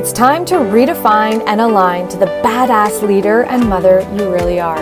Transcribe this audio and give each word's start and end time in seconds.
It's 0.00 0.14
time 0.14 0.46
to 0.46 0.54
redefine 0.54 1.44
and 1.46 1.60
align 1.60 2.08
to 2.08 2.16
the 2.16 2.24
badass 2.24 3.06
leader 3.06 3.42
and 3.42 3.68
mother 3.68 4.00
you 4.14 4.32
really 4.32 4.58
are. 4.58 4.78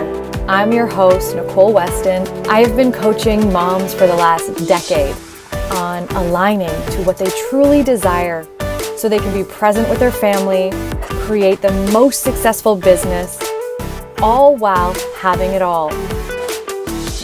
I'm 0.49 0.73
your 0.73 0.87
host, 0.87 1.35
Nicole 1.35 1.73
Weston. 1.73 2.25
I 2.47 2.61
have 2.61 2.77
been 2.77 2.93
coaching 2.93 3.53
moms 3.53 3.93
for 3.93 4.07
the 4.07 4.15
last 4.15 4.69
decade 4.69 5.17
on 5.73 6.05
aligning 6.11 6.69
to 6.69 7.03
what 7.03 7.19
they 7.19 7.29
truly 7.51 7.83
desire 7.83 8.47
so 8.97 9.09
they 9.09 9.19
can 9.19 9.35
be 9.35 9.43
present 9.43 9.89
with 9.89 9.99
their 9.99 10.13
family, 10.13 10.71
create 11.27 11.63
the 11.63 11.73
most 11.93 12.23
successful 12.23 12.77
business, 12.77 13.43
all 14.23 14.55
while 14.55 14.95
having 15.17 15.51
it 15.51 15.63
all. 15.63 15.89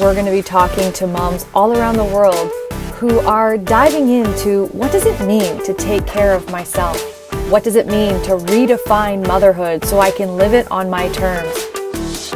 We're 0.00 0.14
going 0.14 0.26
to 0.26 0.32
be 0.32 0.42
talking 0.42 0.92
to 0.94 1.06
moms 1.06 1.46
all 1.54 1.78
around 1.78 1.94
the 1.94 2.04
world 2.06 2.50
who 2.96 3.20
are 3.20 3.56
diving 3.56 4.08
into 4.08 4.66
what 4.72 4.90
does 4.90 5.06
it 5.06 5.24
mean 5.24 5.62
to 5.62 5.72
take 5.74 6.08
care 6.08 6.34
of 6.34 6.50
myself? 6.50 7.13
What 7.50 7.62
does 7.62 7.76
it 7.76 7.86
mean 7.86 8.14
to 8.22 8.36
redefine 8.36 9.26
motherhood 9.26 9.84
so 9.84 10.00
I 10.00 10.10
can 10.10 10.38
live 10.38 10.54
it 10.54 10.68
on 10.70 10.88
my 10.88 11.10
terms? 11.10 11.54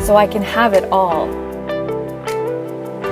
So 0.04 0.16
I 0.16 0.26
can 0.26 0.42
have 0.42 0.74
it 0.74 0.84
all. 0.92 1.28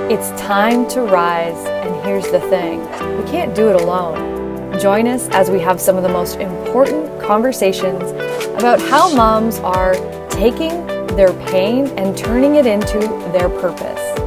It's 0.09 0.29
time 0.39 0.87
to 0.89 1.01
rise, 1.01 1.57
and 1.65 2.05
here's 2.05 2.29
the 2.29 2.39
thing 2.39 2.81
we 3.17 3.29
can't 3.29 3.55
do 3.55 3.69
it 3.69 3.81
alone. 3.81 4.79
Join 4.79 5.07
us 5.07 5.27
as 5.29 5.49
we 5.49 5.59
have 5.61 5.81
some 5.81 5.97
of 5.97 6.03
the 6.03 6.09
most 6.09 6.35
important 6.35 7.19
conversations 7.19 8.03
about 8.53 8.79
how 8.79 9.13
moms 9.15 9.57
are 9.59 9.95
taking 10.29 10.85
their 11.17 11.33
pain 11.47 11.87
and 11.97 12.15
turning 12.15 12.55
it 12.55 12.67
into 12.67 12.99
their 13.33 13.49
purpose. 13.49 14.19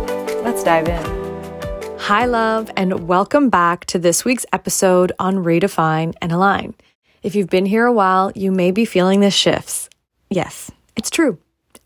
Let's 0.43 0.65
dive 0.65 0.89
in. 0.89 1.99
Hi, 2.01 2.27
love, 2.27 2.69
and 2.77 3.07
welcome 3.07 3.49
back 3.49 3.85
to 3.87 3.99
this 4.01 4.25
week's 4.25 4.45
episode 4.53 5.13
on 5.21 5.37
Redefine 5.37 6.15
and 6.21 6.33
Align. 6.33 6.75
If 7.23 7.35
you've 7.35 7.51
been 7.51 7.67
here 7.67 7.85
a 7.85 7.93
while, 7.93 8.33
you 8.35 8.51
may 8.51 8.71
be 8.71 8.85
feeling 8.85 9.21
the 9.21 9.31
shifts. 9.31 9.91
Yes, 10.31 10.71
it's 10.97 11.11
true. 11.11 11.39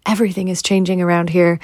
Everything 0.07 0.49
is 0.49 0.63
changing 0.63 1.03
around 1.03 1.31
here, 1.31 1.59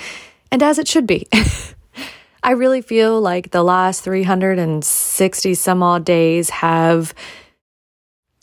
and 0.50 0.62
as 0.62 0.78
it 0.78 0.88
should 0.88 1.06
be. 1.06 1.28
I 2.42 2.52
really 2.52 2.80
feel 2.80 3.20
like 3.20 3.50
the 3.50 3.62
last 3.62 4.02
360 4.02 5.54
some 5.54 5.82
odd 5.82 6.04
days 6.04 6.50
have 6.50 7.14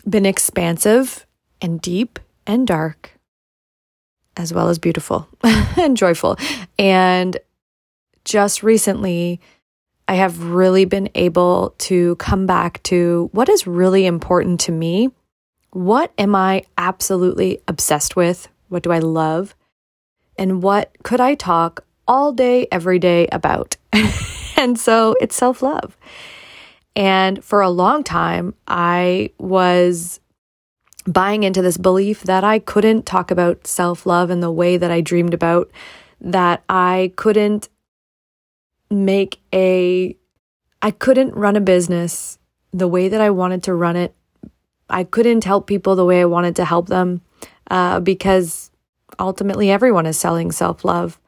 been 0.07 0.25
expansive 0.25 1.25
and 1.61 1.81
deep 1.81 2.19
and 2.45 2.65
dark, 2.65 3.11
as 4.37 4.53
well 4.53 4.69
as 4.69 4.79
beautiful 4.79 5.27
and 5.43 5.97
joyful. 5.97 6.37
And 6.77 7.37
just 8.23 8.63
recently, 8.63 9.41
I 10.07 10.15
have 10.15 10.43
really 10.43 10.85
been 10.85 11.09
able 11.15 11.75
to 11.79 12.15
come 12.15 12.45
back 12.45 12.81
to 12.83 13.29
what 13.33 13.49
is 13.49 13.67
really 13.67 14.05
important 14.05 14.59
to 14.61 14.71
me. 14.71 15.09
What 15.71 16.13
am 16.17 16.33
I 16.33 16.63
absolutely 16.77 17.59
obsessed 17.67 18.15
with? 18.15 18.47
What 18.69 18.83
do 18.83 18.91
I 18.91 18.99
love? 18.99 19.55
And 20.37 20.63
what 20.63 20.95
could 21.03 21.19
I 21.19 21.35
talk 21.35 21.83
all 22.07 22.31
day, 22.31 22.67
every 22.71 22.99
day 22.99 23.27
about? 23.31 23.75
and 24.57 24.79
so 24.79 25.15
it's 25.19 25.35
self 25.35 25.61
love. 25.61 25.97
And 26.95 27.43
for 27.43 27.61
a 27.61 27.69
long 27.69 28.03
time, 28.03 28.55
I 28.67 29.31
was 29.37 30.19
buying 31.05 31.43
into 31.43 31.61
this 31.61 31.77
belief 31.77 32.23
that 32.23 32.43
I 32.43 32.59
couldn't 32.59 33.05
talk 33.05 33.29
about 33.29 33.67
self 33.67 34.05
love 34.05 34.29
in 34.29 34.39
the 34.39 34.51
way 34.51 34.77
that 34.77 34.91
I 34.91 35.01
dreamed 35.01 35.33
about, 35.33 35.69
that 36.21 36.63
I 36.69 37.11
couldn't 37.17 37.69
make 38.89 39.39
a 39.53 40.15
I 40.81 40.91
couldn't 40.91 41.33
run 41.33 41.55
a 41.55 41.61
business 41.61 42.37
the 42.71 42.87
way 42.87 43.09
that 43.09 43.21
I 43.21 43.29
wanted 43.31 43.63
to 43.63 43.73
run 43.73 43.95
it. 43.95 44.13
I 44.89 45.03
couldn't 45.03 45.43
help 45.43 45.67
people 45.67 45.95
the 45.95 46.05
way 46.05 46.21
I 46.21 46.25
wanted 46.25 46.55
to 46.57 46.65
help 46.65 46.87
them 46.87 47.21
uh, 47.69 47.99
because 47.99 48.71
ultimately 49.19 49.69
everyone 49.71 50.05
is 50.05 50.17
selling 50.17 50.51
self 50.51 50.85
love. 50.85 51.19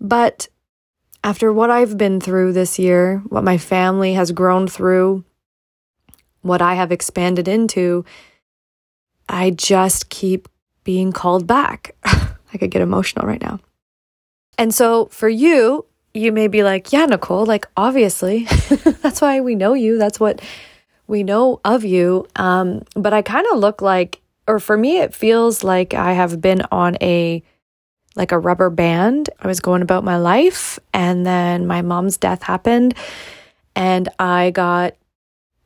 But 0.00 0.48
after 1.22 1.52
what 1.52 1.70
I've 1.70 1.96
been 1.96 2.20
through 2.20 2.52
this 2.52 2.78
year, 2.78 3.22
what 3.28 3.44
my 3.44 3.56
family 3.56 4.14
has 4.14 4.32
grown 4.32 4.68
through, 4.68 5.24
what 6.42 6.60
I 6.60 6.74
have 6.74 6.92
expanded 6.92 7.48
into, 7.48 8.04
I 9.28 9.50
just 9.50 10.10
keep 10.10 10.48
being 10.84 11.12
called 11.12 11.46
back. 11.46 11.94
I 12.04 12.58
could 12.58 12.70
get 12.70 12.82
emotional 12.82 13.26
right 13.26 13.40
now. 13.40 13.60
And 14.58 14.74
so 14.74 15.06
for 15.06 15.28
you, 15.28 15.86
you 16.14 16.30
may 16.30 16.46
be 16.46 16.62
like, 16.62 16.92
yeah, 16.92 17.06
Nicole, 17.06 17.44
like 17.44 17.66
obviously, 17.76 18.44
that's 19.02 19.20
why 19.20 19.40
we 19.40 19.56
know 19.56 19.74
you. 19.74 19.98
That's 19.98 20.20
what 20.20 20.40
we 21.08 21.24
know 21.24 21.60
of 21.64 21.84
you. 21.84 22.26
Um, 22.36 22.82
but 22.94 23.12
I 23.12 23.20
kind 23.20 23.46
of 23.52 23.58
look 23.58 23.82
like, 23.82 24.20
or 24.46 24.60
for 24.60 24.76
me, 24.76 24.98
it 24.98 25.12
feels 25.12 25.64
like 25.64 25.92
I 25.92 26.12
have 26.12 26.40
been 26.40 26.62
on 26.70 26.96
a, 27.00 27.42
like 28.14 28.30
a 28.30 28.38
rubber 28.38 28.70
band. 28.70 29.28
I 29.40 29.48
was 29.48 29.58
going 29.58 29.82
about 29.82 30.04
my 30.04 30.16
life 30.16 30.78
and 30.92 31.26
then 31.26 31.66
my 31.66 31.82
mom's 31.82 32.16
death 32.16 32.44
happened 32.44 32.94
and 33.74 34.08
I 34.20 34.52
got, 34.52 34.94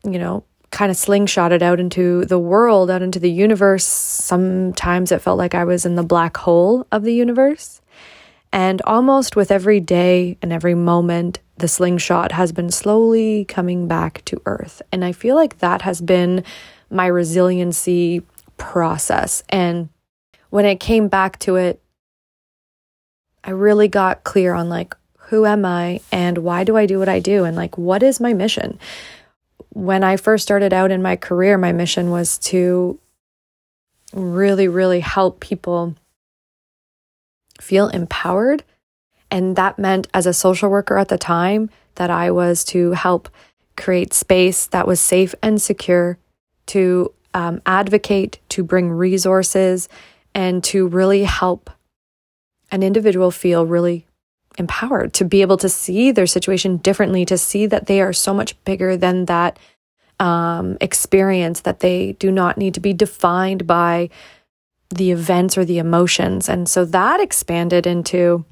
you 0.02 0.18
know, 0.18 0.44
kind 0.70 0.90
of 0.90 0.96
slingshotted 0.96 1.60
out 1.60 1.80
into 1.80 2.24
the 2.24 2.38
world, 2.38 2.90
out 2.90 3.02
into 3.02 3.18
the 3.18 3.30
universe. 3.30 3.84
Sometimes 3.84 5.12
it 5.12 5.20
felt 5.20 5.38
like 5.38 5.54
I 5.54 5.64
was 5.64 5.84
in 5.84 5.96
the 5.96 6.02
black 6.02 6.38
hole 6.38 6.86
of 6.90 7.02
the 7.02 7.14
universe. 7.14 7.80
And 8.52 8.80
almost 8.82 9.36
with 9.36 9.50
every 9.50 9.80
day 9.80 10.38
and 10.42 10.52
every 10.52 10.74
moment, 10.74 11.40
the 11.58 11.68
slingshot 11.68 12.32
has 12.32 12.52
been 12.52 12.70
slowly 12.70 13.44
coming 13.44 13.88
back 13.88 14.24
to 14.26 14.40
earth. 14.46 14.80
And 14.90 15.04
I 15.04 15.12
feel 15.12 15.34
like 15.34 15.58
that 15.58 15.82
has 15.82 16.00
been 16.00 16.44
my 16.90 17.06
resiliency 17.06 18.22
process. 18.56 19.42
And 19.48 19.88
when 20.50 20.64
I 20.64 20.74
came 20.74 21.08
back 21.08 21.38
to 21.40 21.56
it, 21.56 21.82
I 23.44 23.50
really 23.50 23.88
got 23.88 24.24
clear 24.24 24.54
on 24.54 24.68
like, 24.68 24.94
who 25.16 25.44
am 25.44 25.64
I 25.64 26.00
and 26.10 26.38
why 26.38 26.64
do 26.64 26.76
I 26.76 26.86
do 26.86 26.98
what 26.98 27.08
I 27.08 27.20
do? 27.20 27.44
And 27.44 27.54
like, 27.54 27.76
what 27.76 28.02
is 28.02 28.18
my 28.18 28.32
mission? 28.32 28.78
When 29.70 30.02
I 30.02 30.16
first 30.16 30.42
started 30.42 30.72
out 30.72 30.90
in 30.90 31.02
my 31.02 31.16
career, 31.16 31.58
my 31.58 31.72
mission 31.72 32.10
was 32.10 32.38
to 32.38 32.98
really, 34.14 34.68
really 34.68 35.00
help 35.00 35.40
people 35.40 35.94
feel 37.60 37.88
empowered. 37.88 38.64
And 39.30 39.56
that 39.56 39.78
meant, 39.78 40.06
as 40.14 40.26
a 40.26 40.32
social 40.32 40.70
worker 40.70 40.96
at 40.98 41.08
the 41.08 41.18
time, 41.18 41.70
that 41.96 42.10
I 42.10 42.30
was 42.30 42.64
to 42.66 42.92
help 42.92 43.28
create 43.76 44.14
space 44.14 44.66
that 44.66 44.86
was 44.86 45.00
safe 45.00 45.34
and 45.42 45.60
secure, 45.60 46.18
to 46.66 47.12
um, 47.34 47.60
advocate, 47.66 48.38
to 48.50 48.64
bring 48.64 48.90
resources, 48.90 49.88
and 50.34 50.64
to 50.64 50.86
really 50.86 51.24
help 51.24 51.70
an 52.70 52.82
individual 52.82 53.30
feel 53.30 53.66
really 53.66 54.06
empowered, 54.58 55.12
to 55.14 55.24
be 55.24 55.42
able 55.42 55.56
to 55.56 55.68
see 55.68 56.10
their 56.10 56.26
situation 56.26 56.78
differently, 56.78 57.24
to 57.24 57.38
see 57.38 57.66
that 57.66 57.86
they 57.86 58.00
are 58.00 58.12
so 58.12 58.34
much 58.34 58.62
bigger 58.64 58.96
than 58.96 59.26
that 59.26 59.58
um, 60.18 60.76
experience, 60.80 61.60
that 61.60 61.80
they 61.80 62.12
do 62.12 62.30
not 62.30 62.58
need 62.58 62.74
to 62.74 62.80
be 62.80 62.92
defined 62.92 63.66
by 63.66 64.10
the 64.90 65.10
events 65.10 65.58
or 65.58 65.64
the 65.64 65.78
emotions. 65.78 66.48
And 66.48 66.68
so 66.68 66.84
that 66.86 67.20
expanded 67.20 67.86
into 67.86 68.44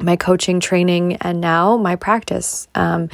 my 0.00 0.16
coaching 0.16 0.60
training 0.60 1.16
and 1.16 1.40
now 1.40 1.76
my 1.76 1.96
practice. 1.96 2.68
Um, 2.74 3.08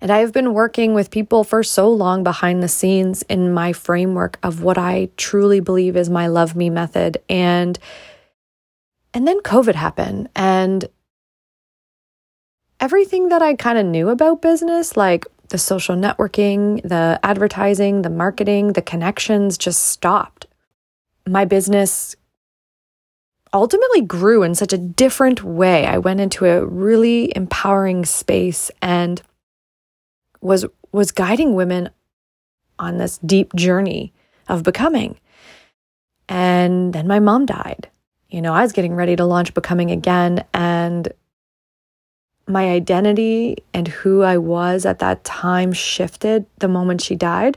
and 0.00 0.10
I 0.10 0.18
have 0.18 0.32
been 0.32 0.52
working 0.52 0.94
with 0.94 1.10
people 1.10 1.44
for 1.44 1.62
so 1.62 1.88
long 1.88 2.24
behind 2.24 2.62
the 2.62 2.68
scenes 2.68 3.22
in 3.22 3.54
my 3.54 3.72
framework 3.72 4.38
of 4.42 4.62
what 4.62 4.76
I 4.76 5.10
truly 5.16 5.60
believe 5.60 5.96
is 5.96 6.10
my 6.10 6.26
love 6.26 6.56
me 6.56 6.70
method. 6.70 7.18
And 7.28 7.78
and 9.14 9.28
then 9.28 9.40
COVID 9.40 9.74
happened 9.74 10.30
and 10.34 10.86
everything 12.80 13.28
that 13.28 13.42
I 13.42 13.54
kind 13.54 13.78
of 13.78 13.86
knew 13.86 14.08
about 14.08 14.42
business, 14.42 14.96
like 14.96 15.26
the 15.50 15.58
social 15.58 15.94
networking, 15.94 16.82
the 16.82 17.20
advertising, 17.22 18.02
the 18.02 18.10
marketing, 18.10 18.72
the 18.72 18.82
connections 18.82 19.58
just 19.58 19.88
stopped 19.88 20.46
my 21.26 21.44
business 21.44 22.16
ultimately 23.52 24.00
grew 24.00 24.42
in 24.42 24.54
such 24.54 24.72
a 24.72 24.78
different 24.78 25.42
way. 25.42 25.86
I 25.86 25.98
went 25.98 26.20
into 26.20 26.46
a 26.46 26.64
really 26.64 27.32
empowering 27.36 28.04
space 28.04 28.70
and 28.80 29.22
was 30.40 30.64
was 30.90 31.12
guiding 31.12 31.54
women 31.54 31.90
on 32.78 32.98
this 32.98 33.18
deep 33.18 33.54
journey 33.54 34.12
of 34.48 34.62
becoming. 34.62 35.18
And 36.28 36.92
then 36.92 37.06
my 37.06 37.20
mom 37.20 37.46
died. 37.46 37.88
You 38.28 38.40
know, 38.40 38.52
I 38.52 38.62
was 38.62 38.72
getting 38.72 38.94
ready 38.94 39.16
to 39.16 39.24
launch 39.24 39.54
becoming 39.54 39.90
again 39.90 40.44
and 40.54 41.12
my 42.46 42.70
identity 42.70 43.56
and 43.72 43.86
who 43.88 44.22
I 44.22 44.38
was 44.38 44.84
at 44.84 44.98
that 44.98 45.24
time 45.24 45.72
shifted 45.72 46.46
the 46.58 46.68
moment 46.68 47.00
she 47.00 47.14
died. 47.14 47.56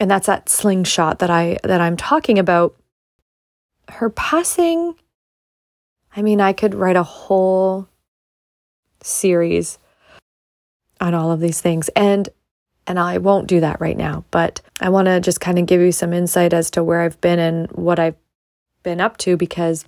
And 0.00 0.10
that's 0.10 0.26
that 0.26 0.48
slingshot 0.48 1.18
that 1.18 1.30
I 1.30 1.58
that 1.62 1.80
I'm 1.80 1.96
talking 1.96 2.38
about 2.38 2.74
her 3.90 4.10
passing, 4.10 4.94
I 6.16 6.22
mean, 6.22 6.40
I 6.40 6.52
could 6.52 6.74
write 6.74 6.96
a 6.96 7.02
whole 7.02 7.88
series 9.02 9.78
on 11.00 11.14
all 11.14 11.30
of 11.30 11.40
these 11.40 11.60
things. 11.60 11.88
And 11.90 12.28
And 12.86 12.98
I 12.98 13.18
won't 13.18 13.46
do 13.46 13.60
that 13.60 13.80
right 13.80 13.96
now, 13.96 14.24
but 14.30 14.60
I 14.80 14.88
want 14.88 15.06
to 15.06 15.20
just 15.20 15.40
kind 15.40 15.58
of 15.58 15.66
give 15.66 15.80
you 15.80 15.92
some 15.92 16.12
insight 16.12 16.52
as 16.52 16.70
to 16.72 16.82
where 16.82 17.02
I've 17.02 17.20
been 17.20 17.38
and 17.38 17.70
what 17.72 17.98
I've 17.98 18.16
been 18.82 19.00
up 19.00 19.16
to 19.18 19.36
because 19.36 19.84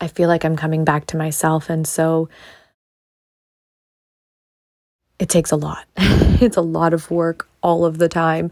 I 0.00 0.08
feel 0.08 0.28
like 0.28 0.44
I'm 0.44 0.56
coming 0.56 0.84
back 0.84 1.06
to 1.06 1.16
myself. 1.16 1.70
And 1.70 1.86
so 1.86 2.28
it 5.18 5.28
takes 5.28 5.50
a 5.50 5.56
lot. 5.56 5.86
it's 5.96 6.56
a 6.58 6.62
lot 6.62 6.92
of 6.92 7.10
work 7.10 7.48
all 7.62 7.84
of 7.84 7.98
the 7.98 8.08
time. 8.08 8.50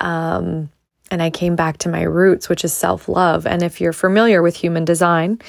Um, 0.00 0.70
and 1.10 1.22
I 1.22 1.30
came 1.30 1.56
back 1.56 1.78
to 1.78 1.88
my 1.88 2.02
roots, 2.02 2.48
which 2.48 2.64
is 2.64 2.72
self 2.72 3.08
love. 3.08 3.46
And 3.46 3.62
if 3.62 3.80
you're 3.80 3.92
familiar 3.92 4.42
with 4.42 4.56
human 4.56 4.84
design, 4.84 5.40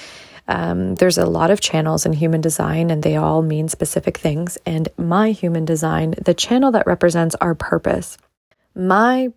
um, 0.47 0.95
there's 0.95 1.17
a 1.17 1.27
lot 1.27 1.51
of 1.51 1.61
channels 1.61 2.05
in 2.05 2.13
human 2.13 2.41
design 2.41 2.89
and 2.89 3.03
they 3.03 3.15
all 3.15 3.43
mean 3.43 3.67
specific 3.69 4.17
things. 4.17 4.57
And 4.65 4.89
my 4.97 5.31
human 5.31 5.63
design, 5.63 6.15
the 6.25 6.33
channel 6.33 6.71
that 6.71 6.87
represents 6.87 7.35
our 7.35 7.53
purpose, 7.53 8.17
my 8.75 9.31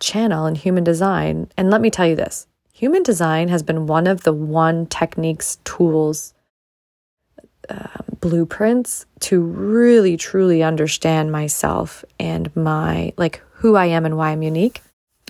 channel 0.00 0.46
in 0.46 0.54
human 0.54 0.84
design, 0.84 1.50
and 1.56 1.70
let 1.70 1.80
me 1.80 1.90
tell 1.90 2.06
you 2.06 2.16
this 2.16 2.46
human 2.72 3.02
design 3.02 3.48
has 3.48 3.62
been 3.62 3.86
one 3.86 4.06
of 4.06 4.22
the 4.22 4.32
one 4.32 4.86
techniques, 4.86 5.58
tools, 5.64 6.32
uh, 7.68 7.88
blueprints 8.20 9.04
to 9.20 9.40
really 9.40 10.16
truly 10.16 10.62
understand 10.62 11.30
myself 11.30 12.04
and 12.18 12.54
my 12.56 13.12
like 13.16 13.42
who 13.54 13.76
I 13.76 13.86
am 13.86 14.06
and 14.06 14.16
why 14.16 14.30
I'm 14.30 14.42
unique. 14.42 14.80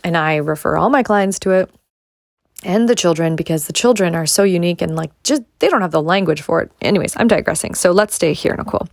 And 0.04 0.16
I 0.16 0.36
refer 0.36 0.76
all 0.76 0.90
my 0.90 1.02
clients 1.02 1.38
to 1.40 1.50
it 1.50 1.70
and 2.64 2.88
the 2.88 2.94
children 2.94 3.36
because 3.36 3.66
the 3.66 3.72
children 3.72 4.14
are 4.14 4.26
so 4.26 4.42
unique 4.42 4.82
and 4.82 4.96
like 4.96 5.10
just 5.22 5.42
they 5.58 5.68
don't 5.68 5.82
have 5.82 5.90
the 5.90 6.02
language 6.02 6.42
for 6.42 6.60
it. 6.60 6.72
Anyways, 6.80 7.14
I'm 7.16 7.28
digressing. 7.28 7.74
So 7.74 7.92
let's 7.92 8.14
stay 8.14 8.32
here, 8.32 8.54
Nicole. 8.56 8.88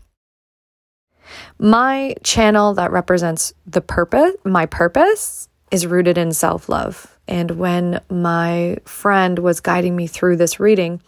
My 1.58 2.16
channel 2.24 2.74
that 2.76 2.92
represents 2.92 3.54
the 3.66 3.82
purpose, 3.82 4.34
my 4.44 4.66
purpose 4.66 5.50
is 5.72 5.88
rooted 5.88 6.18
in 6.18 6.32
self 6.32 6.70
love. 6.70 7.18
And 7.28 7.52
when 7.52 8.02
my 8.10 8.78
friend 8.86 9.40
was 9.40 9.60
guiding 9.60 9.96
me 9.96 10.06
through 10.06 10.38
this 10.38 10.60
reading 10.60 11.02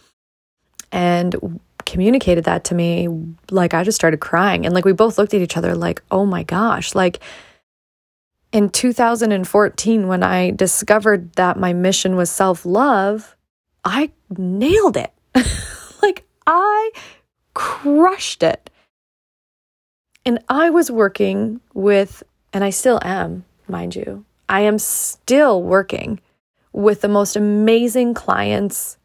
and 0.90 1.60
communicated 1.86 2.44
that 2.44 2.64
to 2.64 2.74
me, 2.74 3.08
like 3.50 3.72
I 3.72 3.84
just 3.84 3.96
started 3.96 4.20
crying. 4.20 4.66
And 4.66 4.74
like 4.74 4.84
we 4.84 4.92
both 4.92 5.16
looked 5.16 5.32
at 5.32 5.40
each 5.40 5.56
other 5.56 5.74
like, 5.74 6.02
oh 6.10 6.26
my 6.26 6.42
gosh, 6.42 6.94
like 6.94 7.20
in 8.52 8.70
2014, 8.70 10.08
when 10.08 10.22
I 10.22 10.50
discovered 10.50 11.32
that 11.34 11.58
my 11.58 11.72
mission 11.72 12.16
was 12.16 12.30
self 12.30 12.64
love, 12.64 13.36
I 13.84 14.10
nailed 14.36 14.96
it. 14.96 15.12
like 16.02 16.26
I 16.46 16.90
crushed 17.54 18.42
it. 18.42 18.70
And 20.24 20.42
I 20.48 20.70
was 20.70 20.90
working 20.90 21.60
with, 21.74 22.22
and 22.52 22.62
I 22.62 22.70
still 22.70 23.00
am, 23.02 23.44
mind 23.66 23.96
you, 23.96 24.24
I 24.48 24.60
am 24.62 24.78
still 24.78 25.62
working 25.62 26.20
with 26.72 27.00
the 27.00 27.08
most 27.08 27.36
amazing 27.36 28.14
clients 28.14 28.98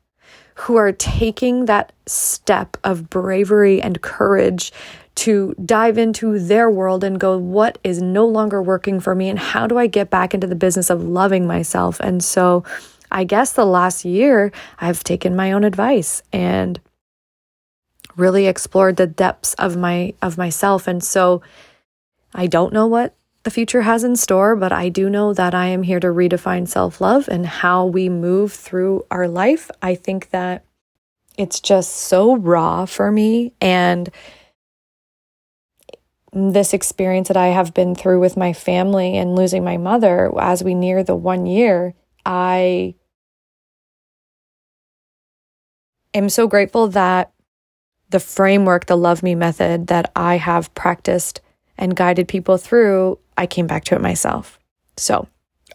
who 0.56 0.76
are 0.76 0.92
taking 0.92 1.66
that 1.66 1.92
step 2.06 2.78
of 2.84 3.10
bravery 3.10 3.82
and 3.82 4.02
courage 4.02 4.72
to 5.16 5.56
dive 5.64 5.98
into 5.98 6.40
their 6.40 6.70
world 6.70 7.04
and 7.04 7.20
go, 7.20 7.38
what 7.38 7.78
is 7.84 8.02
no 8.02 8.26
longer 8.26 8.62
working 8.62 9.00
for 9.00 9.14
me? 9.14 9.30
And 9.30 9.38
how 9.38 9.68
do 9.68 9.78
I 9.78 9.88
get 9.88 10.10
back 10.10 10.34
into 10.34 10.48
the 10.48 10.56
business 10.56 10.90
of 10.90 11.04
loving 11.04 11.46
myself? 11.46 12.00
And 12.00 12.24
so 12.24 12.64
I 13.12 13.24
guess 13.24 13.54
the 13.54 13.66
last 13.66 14.06
year 14.06 14.52
I've 14.80 15.04
taken 15.04 15.36
my 15.36 15.52
own 15.52 15.64
advice 15.64 16.24
and 16.32 16.80
really 18.16 18.48
explored 18.48 18.98
the 18.98 19.08
depths 19.08 19.54
of 19.56 19.78
my 19.78 20.14
of 20.22 20.38
myself 20.38 20.88
and 20.88 21.04
so 21.04 21.42
I 22.36 22.48
don't 22.48 22.74
know 22.74 22.88
what 22.88 23.16
the 23.44 23.52
future 23.52 23.82
has 23.82 24.04
in 24.04 24.16
store, 24.16 24.56
but 24.56 24.72
I 24.72 24.90
do 24.90 25.10
know 25.10 25.34
that 25.34 25.54
I 25.54 25.68
am 25.68 25.84
here 25.84 26.00
to 26.00 26.08
redefine 26.08 26.68
self 26.68 27.02
love 27.02 27.28
and 27.28 27.46
how 27.46 27.86
we 27.86 28.10
move 28.10 28.54
through 28.54 29.06
our 29.12 29.28
life. 29.28 29.70
I 29.82 29.96
think 29.96 30.30
that 30.32 30.64
it's 31.38 31.60
just 31.60 31.94
so 31.94 32.38
raw 32.38 32.86
for 32.86 33.12
me. 33.12 33.54
And 33.60 34.10
this 36.34 36.74
experience 36.74 37.28
that 37.28 37.38
I 37.38 37.48
have 37.48 37.74
been 37.74 37.96
through 37.96 38.20
with 38.20 38.36
my 38.36 38.54
family 38.54 39.18
and 39.18 39.36
losing 39.36 39.64
my 39.64 39.78
mother 39.78 40.32
as 40.40 40.64
we 40.64 40.74
near 40.74 41.04
the 41.04 41.16
one 41.16 41.46
year, 41.46 41.94
I 42.26 42.96
am 46.14 46.30
so 46.30 46.48
grateful 46.48 46.88
that 46.90 47.32
the 48.10 48.20
framework, 48.20 48.86
the 48.86 48.98
Love 48.98 49.24
Me 49.24 49.36
method 49.36 49.88
that 49.88 50.12
I 50.16 50.38
have 50.38 50.74
practiced 50.76 51.42
and 51.78 51.96
guided 51.96 52.28
people 52.28 52.58
through, 52.58 53.20
I 53.38 53.46
came 53.48 53.68
back 53.68 53.84
to 53.86 53.96
it 53.96 54.02
myself. 54.02 54.60
So, 54.98 55.28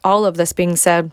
all 0.05 0.25
of 0.25 0.37
this 0.37 0.53
being 0.53 0.77
said, 0.77 1.11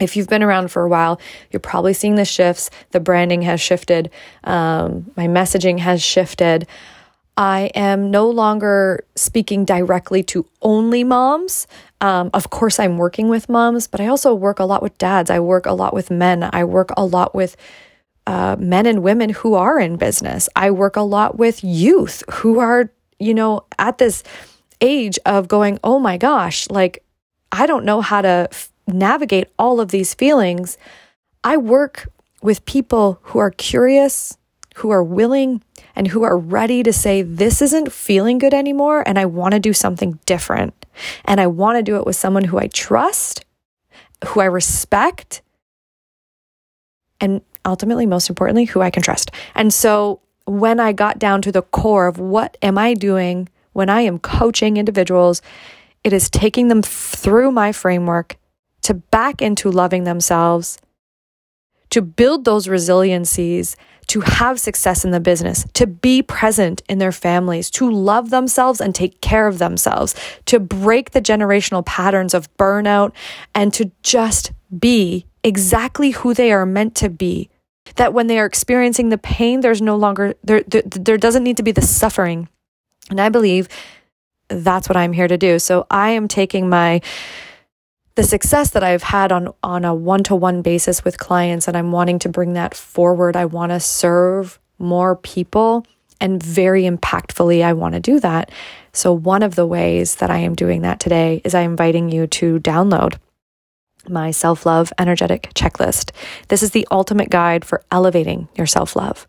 if 0.00 0.16
you've 0.16 0.28
been 0.28 0.42
around 0.42 0.70
for 0.70 0.82
a 0.82 0.88
while, 0.88 1.20
you're 1.50 1.60
probably 1.60 1.92
seeing 1.92 2.14
the 2.16 2.24
shifts. 2.24 2.70
The 2.90 3.00
branding 3.00 3.42
has 3.42 3.60
shifted, 3.60 4.10
um, 4.44 5.10
my 5.16 5.26
messaging 5.26 5.78
has 5.78 6.02
shifted. 6.02 6.66
I 7.36 7.70
am 7.74 8.10
no 8.10 8.30
longer 8.30 9.04
speaking 9.16 9.64
directly 9.64 10.22
to 10.24 10.46
only 10.62 11.02
moms. 11.02 11.66
Um, 12.00 12.30
of 12.32 12.50
course, 12.50 12.78
I'm 12.78 12.96
working 12.96 13.28
with 13.28 13.48
moms, 13.48 13.88
but 13.88 14.00
I 14.00 14.06
also 14.06 14.34
work 14.34 14.60
a 14.60 14.64
lot 14.64 14.82
with 14.82 14.96
dads. 14.98 15.30
I 15.30 15.40
work 15.40 15.66
a 15.66 15.72
lot 15.72 15.94
with 15.94 16.10
men. 16.10 16.48
I 16.52 16.64
work 16.64 16.90
a 16.96 17.04
lot 17.04 17.34
with 17.34 17.56
uh, 18.26 18.56
men 18.58 18.86
and 18.86 19.02
women 19.02 19.30
who 19.30 19.54
are 19.54 19.78
in 19.78 19.96
business. 19.96 20.48
I 20.54 20.70
work 20.70 20.96
a 20.96 21.02
lot 21.02 21.36
with 21.36 21.64
youth 21.64 22.22
who 22.30 22.60
are, 22.60 22.90
you 23.18 23.34
know, 23.34 23.64
at 23.78 23.98
this 23.98 24.22
age 24.80 25.18
of 25.26 25.48
going, 25.48 25.78
oh 25.82 25.98
my 25.98 26.16
gosh, 26.16 26.68
like, 26.70 27.04
I 27.50 27.66
don't 27.66 27.84
know 27.84 28.00
how 28.00 28.22
to 28.22 28.48
f- 28.50 28.70
navigate 28.86 29.48
all 29.58 29.80
of 29.80 29.88
these 29.88 30.14
feelings. 30.14 30.78
I 31.42 31.56
work 31.56 32.08
with 32.42 32.64
people 32.64 33.18
who 33.22 33.38
are 33.38 33.50
curious, 33.50 34.36
who 34.74 34.90
are 34.90 35.02
willing 35.02 35.62
and 35.96 36.08
who 36.08 36.22
are 36.22 36.36
ready 36.36 36.82
to 36.82 36.92
say, 36.92 37.22
This 37.22 37.62
isn't 37.62 37.92
feeling 37.92 38.38
good 38.38 38.54
anymore, 38.54 39.02
and 39.06 39.18
I 39.18 39.26
want 39.26 39.52
to 39.54 39.60
do 39.60 39.72
something 39.72 40.18
different. 40.26 40.86
And 41.24 41.40
I 41.40 41.46
want 41.46 41.78
to 41.78 41.82
do 41.82 41.96
it 41.96 42.06
with 42.06 42.16
someone 42.16 42.44
who 42.44 42.58
I 42.58 42.68
trust, 42.68 43.44
who 44.26 44.40
I 44.40 44.46
respect, 44.46 45.42
and 47.20 47.40
ultimately, 47.64 48.06
most 48.06 48.28
importantly, 48.28 48.64
who 48.64 48.80
I 48.80 48.90
can 48.90 49.02
trust. 49.02 49.30
And 49.54 49.72
so 49.72 50.20
when 50.44 50.78
I 50.78 50.92
got 50.92 51.18
down 51.18 51.42
to 51.42 51.52
the 51.52 51.62
core 51.62 52.06
of 52.06 52.18
what 52.18 52.56
am 52.60 52.76
I 52.76 52.94
doing 52.94 53.48
when 53.72 53.88
I 53.88 54.02
am 54.02 54.18
coaching 54.18 54.76
individuals, 54.76 55.42
it 56.04 56.12
is 56.12 56.30
taking 56.30 56.68
them 56.68 56.82
through 56.82 57.50
my 57.50 57.72
framework 57.72 58.36
to 58.82 58.94
back 58.94 59.40
into 59.40 59.70
loving 59.70 60.04
themselves, 60.04 60.78
to 61.94 62.02
build 62.02 62.44
those 62.44 62.66
resiliencies 62.66 63.76
to 64.08 64.20
have 64.20 64.58
success 64.58 65.04
in 65.04 65.12
the 65.12 65.20
business, 65.20 65.64
to 65.74 65.86
be 65.86 66.22
present 66.22 66.82
in 66.88 66.98
their 66.98 67.12
families, 67.12 67.70
to 67.70 67.88
love 67.88 68.30
themselves 68.30 68.80
and 68.80 68.96
take 68.96 69.20
care 69.20 69.46
of 69.46 69.58
themselves, 69.58 70.12
to 70.46 70.58
break 70.58 71.12
the 71.12 71.22
generational 71.22 71.86
patterns 71.86 72.34
of 72.34 72.52
burnout, 72.56 73.12
and 73.54 73.72
to 73.72 73.92
just 74.02 74.50
be 74.76 75.24
exactly 75.44 76.10
who 76.10 76.34
they 76.34 76.50
are 76.50 76.66
meant 76.66 76.96
to 76.96 77.08
be. 77.08 77.48
That 77.94 78.12
when 78.12 78.26
they 78.26 78.40
are 78.40 78.46
experiencing 78.46 79.10
the 79.10 79.18
pain, 79.18 79.60
there's 79.60 79.80
no 79.80 79.94
longer, 79.94 80.34
there, 80.42 80.64
there, 80.66 80.82
there 80.84 81.16
doesn't 81.16 81.44
need 81.44 81.58
to 81.58 81.62
be 81.62 81.70
the 81.70 81.80
suffering. 81.80 82.48
And 83.08 83.20
I 83.20 83.28
believe 83.28 83.68
that's 84.48 84.88
what 84.88 84.96
I'm 84.96 85.12
here 85.12 85.28
to 85.28 85.38
do. 85.38 85.60
So 85.60 85.86
I 85.92 86.10
am 86.10 86.26
taking 86.26 86.68
my 86.68 87.02
the 88.16 88.22
success 88.22 88.70
that 88.70 88.84
I've 88.84 89.02
had 89.02 89.32
on 89.32 89.52
on 89.62 89.84
a 89.84 89.94
one-to-one 89.94 90.62
basis 90.62 91.04
with 91.04 91.18
clients 91.18 91.66
and 91.66 91.76
I'm 91.76 91.92
wanting 91.92 92.18
to 92.20 92.28
bring 92.28 92.52
that 92.52 92.74
forward. 92.74 93.36
I 93.36 93.46
want 93.46 93.70
to 93.70 93.80
serve 93.80 94.60
more 94.78 95.16
people 95.16 95.86
and 96.20 96.42
very 96.42 96.84
impactfully 96.84 97.64
I 97.64 97.72
want 97.72 97.94
to 97.94 98.00
do 98.00 98.20
that. 98.20 98.50
So 98.92 99.12
one 99.12 99.42
of 99.42 99.56
the 99.56 99.66
ways 99.66 100.16
that 100.16 100.30
I 100.30 100.38
am 100.38 100.54
doing 100.54 100.82
that 100.82 101.00
today 101.00 101.40
is 101.44 101.54
I'm 101.54 101.72
inviting 101.72 102.10
you 102.10 102.26
to 102.28 102.60
download 102.60 103.18
my 104.08 104.30
self-love 104.30 104.92
energetic 104.98 105.50
checklist. 105.54 106.12
This 106.48 106.62
is 106.62 106.70
the 106.70 106.86
ultimate 106.90 107.30
guide 107.30 107.64
for 107.64 107.82
elevating 107.90 108.48
your 108.54 108.66
self-love. 108.66 109.26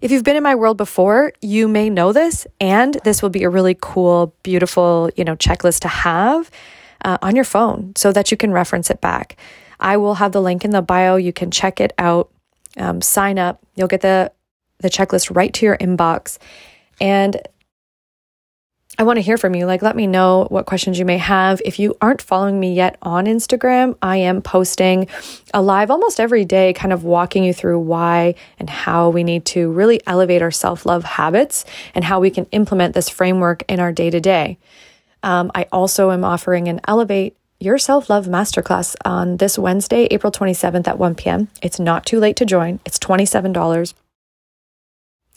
If 0.00 0.10
you've 0.10 0.24
been 0.24 0.36
in 0.36 0.42
my 0.42 0.54
world 0.54 0.78
before, 0.78 1.32
you 1.42 1.68
may 1.68 1.90
know 1.90 2.12
this 2.12 2.46
and 2.60 2.94
this 3.04 3.20
will 3.20 3.28
be 3.28 3.42
a 3.42 3.50
really 3.50 3.76
cool, 3.78 4.34
beautiful, 4.42 5.10
you 5.16 5.24
know, 5.24 5.36
checklist 5.36 5.80
to 5.80 5.88
have 5.88 6.50
uh, 7.04 7.18
on 7.22 7.34
your 7.34 7.44
phone 7.44 7.92
so 7.96 8.12
that 8.12 8.30
you 8.30 8.36
can 8.36 8.52
reference 8.52 8.90
it 8.90 9.00
back. 9.00 9.36
I 9.78 9.96
will 9.96 10.14
have 10.14 10.32
the 10.32 10.42
link 10.42 10.64
in 10.64 10.70
the 10.70 10.82
bio. 10.82 11.16
You 11.16 11.32
can 11.32 11.50
check 11.50 11.80
it 11.80 11.92
out, 11.98 12.30
um, 12.76 13.00
sign 13.00 13.38
up. 13.38 13.60
You'll 13.74 13.88
get 13.88 14.02
the, 14.02 14.32
the 14.78 14.90
checklist 14.90 15.34
right 15.34 15.52
to 15.54 15.66
your 15.66 15.76
inbox. 15.78 16.38
And 17.00 17.40
I 18.98 19.04
want 19.04 19.16
to 19.16 19.22
hear 19.22 19.38
from 19.38 19.54
you. 19.54 19.64
Like, 19.64 19.80
let 19.80 19.96
me 19.96 20.06
know 20.06 20.46
what 20.50 20.66
questions 20.66 20.98
you 20.98 21.06
may 21.06 21.16
have. 21.16 21.62
If 21.64 21.78
you 21.78 21.96
aren't 22.02 22.20
following 22.20 22.60
me 22.60 22.74
yet 22.74 22.98
on 23.00 23.24
Instagram, 23.24 23.96
I 24.02 24.18
am 24.18 24.42
posting 24.42 25.08
a 25.54 25.62
live 25.62 25.90
almost 25.90 26.20
every 26.20 26.44
day, 26.44 26.74
kind 26.74 26.92
of 26.92 27.02
walking 27.02 27.42
you 27.42 27.54
through 27.54 27.78
why 27.78 28.34
and 28.58 28.68
how 28.68 29.08
we 29.08 29.24
need 29.24 29.46
to 29.46 29.70
really 29.70 30.02
elevate 30.06 30.42
our 30.42 30.50
self 30.50 30.84
love 30.84 31.04
habits 31.04 31.64
and 31.94 32.04
how 32.04 32.20
we 32.20 32.28
can 32.30 32.44
implement 32.52 32.94
this 32.94 33.08
framework 33.08 33.62
in 33.68 33.80
our 33.80 33.92
day 33.92 34.10
to 34.10 34.20
day. 34.20 34.58
I 35.22 35.66
also 35.72 36.10
am 36.10 36.24
offering 36.24 36.68
an 36.68 36.80
Elevate 36.86 37.36
Your 37.58 37.78
Self 37.78 38.10
Love 38.10 38.26
Masterclass 38.26 38.96
on 39.04 39.36
this 39.36 39.58
Wednesday, 39.58 40.04
April 40.10 40.32
27th 40.32 40.88
at 40.88 40.98
1 40.98 41.14
p.m. 41.14 41.48
It's 41.62 41.78
not 41.78 42.06
too 42.06 42.18
late 42.18 42.36
to 42.36 42.44
join, 42.44 42.80
it's 42.84 42.98
$27. 42.98 43.94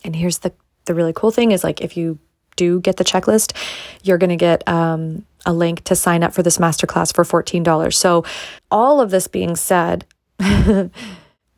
And 0.05 0.15
here's 0.15 0.39
the, 0.39 0.53
the 0.85 0.93
really 0.93 1.13
cool 1.13 1.31
thing 1.31 1.51
is 1.51 1.63
like 1.63 1.81
if 1.81 1.95
you 1.95 2.19
do 2.55 2.79
get 2.79 2.97
the 2.97 3.03
checklist, 3.03 3.55
you're 4.03 4.17
going 4.17 4.29
to 4.29 4.35
get 4.35 4.67
um, 4.67 5.25
a 5.45 5.53
link 5.53 5.83
to 5.85 5.95
sign 5.95 6.23
up 6.23 6.33
for 6.33 6.43
this 6.43 6.57
masterclass 6.57 7.13
for 7.13 7.23
$14. 7.23 7.93
So, 7.93 8.23
all 8.69 9.01
of 9.01 9.11
this 9.11 9.27
being 9.27 9.55
said, 9.55 10.05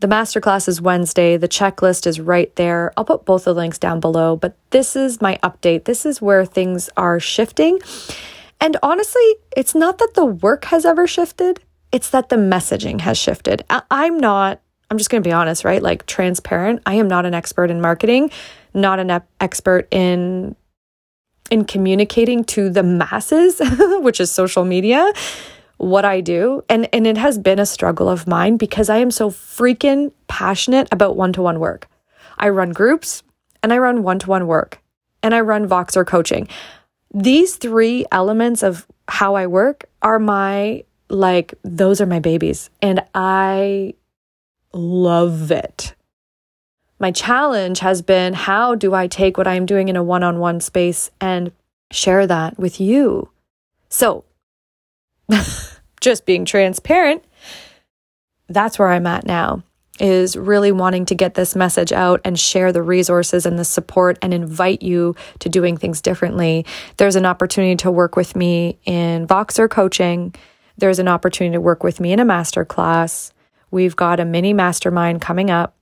the 0.05 0.15
masterclass 0.15 0.67
is 0.67 0.79
Wednesday. 0.79 1.35
The 1.35 1.47
checklist 1.47 2.05
is 2.05 2.19
right 2.19 2.55
there. 2.57 2.93
I'll 2.95 3.05
put 3.05 3.25
both 3.25 3.45
the 3.45 3.55
links 3.55 3.79
down 3.79 3.99
below, 3.99 4.35
but 4.35 4.55
this 4.69 4.95
is 4.95 5.19
my 5.19 5.39
update. 5.41 5.85
This 5.85 6.05
is 6.05 6.21
where 6.21 6.45
things 6.45 6.91
are 6.95 7.19
shifting. 7.19 7.79
And 8.61 8.77
honestly, 8.83 9.23
it's 9.57 9.73
not 9.73 9.97
that 9.97 10.11
the 10.13 10.23
work 10.23 10.65
has 10.65 10.85
ever 10.85 11.07
shifted, 11.07 11.59
it's 11.91 12.11
that 12.11 12.29
the 12.29 12.35
messaging 12.35 13.01
has 13.01 13.17
shifted. 13.17 13.65
I'm 13.89 14.19
not, 14.19 14.61
I'm 14.91 14.99
just 14.99 15.09
going 15.09 15.23
to 15.23 15.27
be 15.27 15.33
honest, 15.33 15.65
right? 15.65 15.81
Like 15.81 16.05
transparent. 16.05 16.83
I 16.85 16.95
am 16.95 17.07
not 17.07 17.25
an 17.25 17.33
expert 17.33 17.71
in 17.71 17.81
marketing, 17.81 18.29
not 18.75 18.99
an 18.99 19.23
expert 19.39 19.87
in 19.89 20.55
in 21.49 21.63
communicating 21.65 22.43
to 22.43 22.69
the 22.69 22.83
masses, 22.83 23.59
which 24.01 24.19
is 24.19 24.31
social 24.31 24.65
media, 24.65 25.11
what 25.77 26.05
I 26.05 26.21
do. 26.21 26.63
And, 26.69 26.87
and 26.93 27.05
it 27.05 27.17
has 27.17 27.37
been 27.37 27.59
a 27.59 27.65
struggle 27.65 28.09
of 28.09 28.27
mine 28.27 28.57
because 28.57 28.89
I 28.89 28.97
am 28.97 29.11
so 29.11 29.29
freaking 29.29 30.11
passionate 30.27 30.87
about 30.91 31.15
one 31.15 31.33
to 31.33 31.41
one 31.41 31.59
work. 31.59 31.87
I 32.37 32.49
run 32.49 32.71
groups 32.71 33.23
and 33.63 33.73
I 33.73 33.77
run 33.77 34.03
one 34.03 34.19
to 34.19 34.29
one 34.29 34.47
work 34.47 34.81
and 35.23 35.33
I 35.33 35.41
run 35.41 35.67
Voxer 35.67 36.05
coaching. 36.05 36.47
These 37.13 37.55
three 37.55 38.05
elements 38.11 38.63
of 38.63 38.85
how 39.07 39.35
I 39.35 39.47
work 39.47 39.85
are 40.01 40.19
my, 40.19 40.83
like, 41.09 41.53
those 41.63 42.01
are 42.01 42.05
my 42.05 42.19
babies. 42.19 42.69
And 42.81 43.03
I 43.13 43.93
love 44.73 45.51
it. 45.51 45.95
My 46.99 47.11
challenge 47.11 47.79
has 47.79 48.01
been 48.01 48.33
how 48.33 48.75
do 48.75 48.93
I 48.93 49.07
take 49.07 49.37
what 49.37 49.47
I'm 49.47 49.65
doing 49.65 49.89
in 49.89 49.95
a 49.95 50.03
one 50.03 50.23
on 50.23 50.39
one 50.39 50.61
space 50.61 51.11
and 51.19 51.51
share 51.91 52.25
that 52.27 52.57
with 52.57 52.79
you? 52.79 53.29
So, 53.89 54.23
just 56.01 56.25
being 56.25 56.45
transparent, 56.45 57.23
that's 58.47 58.77
where 58.77 58.89
I'm 58.89 59.07
at 59.07 59.25
now 59.25 59.63
is 59.99 60.35
really 60.35 60.71
wanting 60.71 61.05
to 61.05 61.15
get 61.15 61.35
this 61.35 61.55
message 61.55 61.91
out 61.91 62.19
and 62.25 62.37
share 62.37 62.71
the 62.71 62.83
resources 62.83 63.45
and 63.45 63.57
the 63.57 63.65
support 63.65 64.17
and 64.21 64.33
invite 64.33 64.81
you 64.81 65.15
to 65.39 65.49
doing 65.49 65.77
things 65.77 66.01
differently. 66.01 66.65
There's 66.97 67.15
an 67.15 67.25
opportunity 67.25 67.75
to 67.77 67.91
work 67.91 68.15
with 68.15 68.35
me 68.35 68.77
in 68.85 69.27
Voxer 69.27 69.69
coaching. 69.69 70.35
There's 70.77 70.99
an 70.99 71.07
opportunity 71.07 71.53
to 71.53 71.61
work 71.61 71.83
with 71.83 71.99
me 71.99 72.11
in 72.11 72.19
a 72.19 72.25
master 72.25 72.65
class. 72.65 73.31
We've 73.71 73.95
got 73.95 74.19
a 74.19 74.25
mini 74.25 74.53
mastermind 74.53 75.21
coming 75.21 75.49
up. 75.49 75.75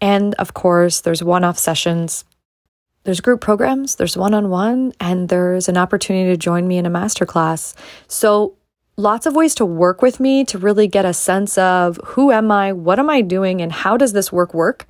And 0.00 0.34
of 0.34 0.54
course, 0.54 1.00
there's 1.00 1.22
one 1.22 1.44
off 1.44 1.58
sessions. 1.58 2.24
There's 3.04 3.20
group 3.20 3.40
programs, 3.40 3.96
there's 3.96 4.16
one 4.16 4.34
on 4.34 4.50
one, 4.50 4.92
and 5.00 5.30
there's 5.30 5.68
an 5.68 5.78
opportunity 5.78 6.30
to 6.30 6.36
join 6.36 6.68
me 6.68 6.76
in 6.76 6.84
a 6.84 6.90
masterclass. 6.90 7.74
So, 8.08 8.56
lots 9.00 9.26
of 9.26 9.34
ways 9.34 9.54
to 9.56 9.64
work 9.64 10.02
with 10.02 10.20
me 10.20 10.44
to 10.44 10.58
really 10.58 10.86
get 10.86 11.04
a 11.04 11.14
sense 11.14 11.56
of 11.58 11.98
who 12.04 12.30
am 12.30 12.50
I, 12.50 12.72
what 12.72 12.98
am 12.98 13.10
I 13.10 13.22
doing, 13.22 13.60
and 13.60 13.72
how 13.72 13.96
does 13.96 14.12
this 14.12 14.30
work 14.30 14.54
work. 14.54 14.86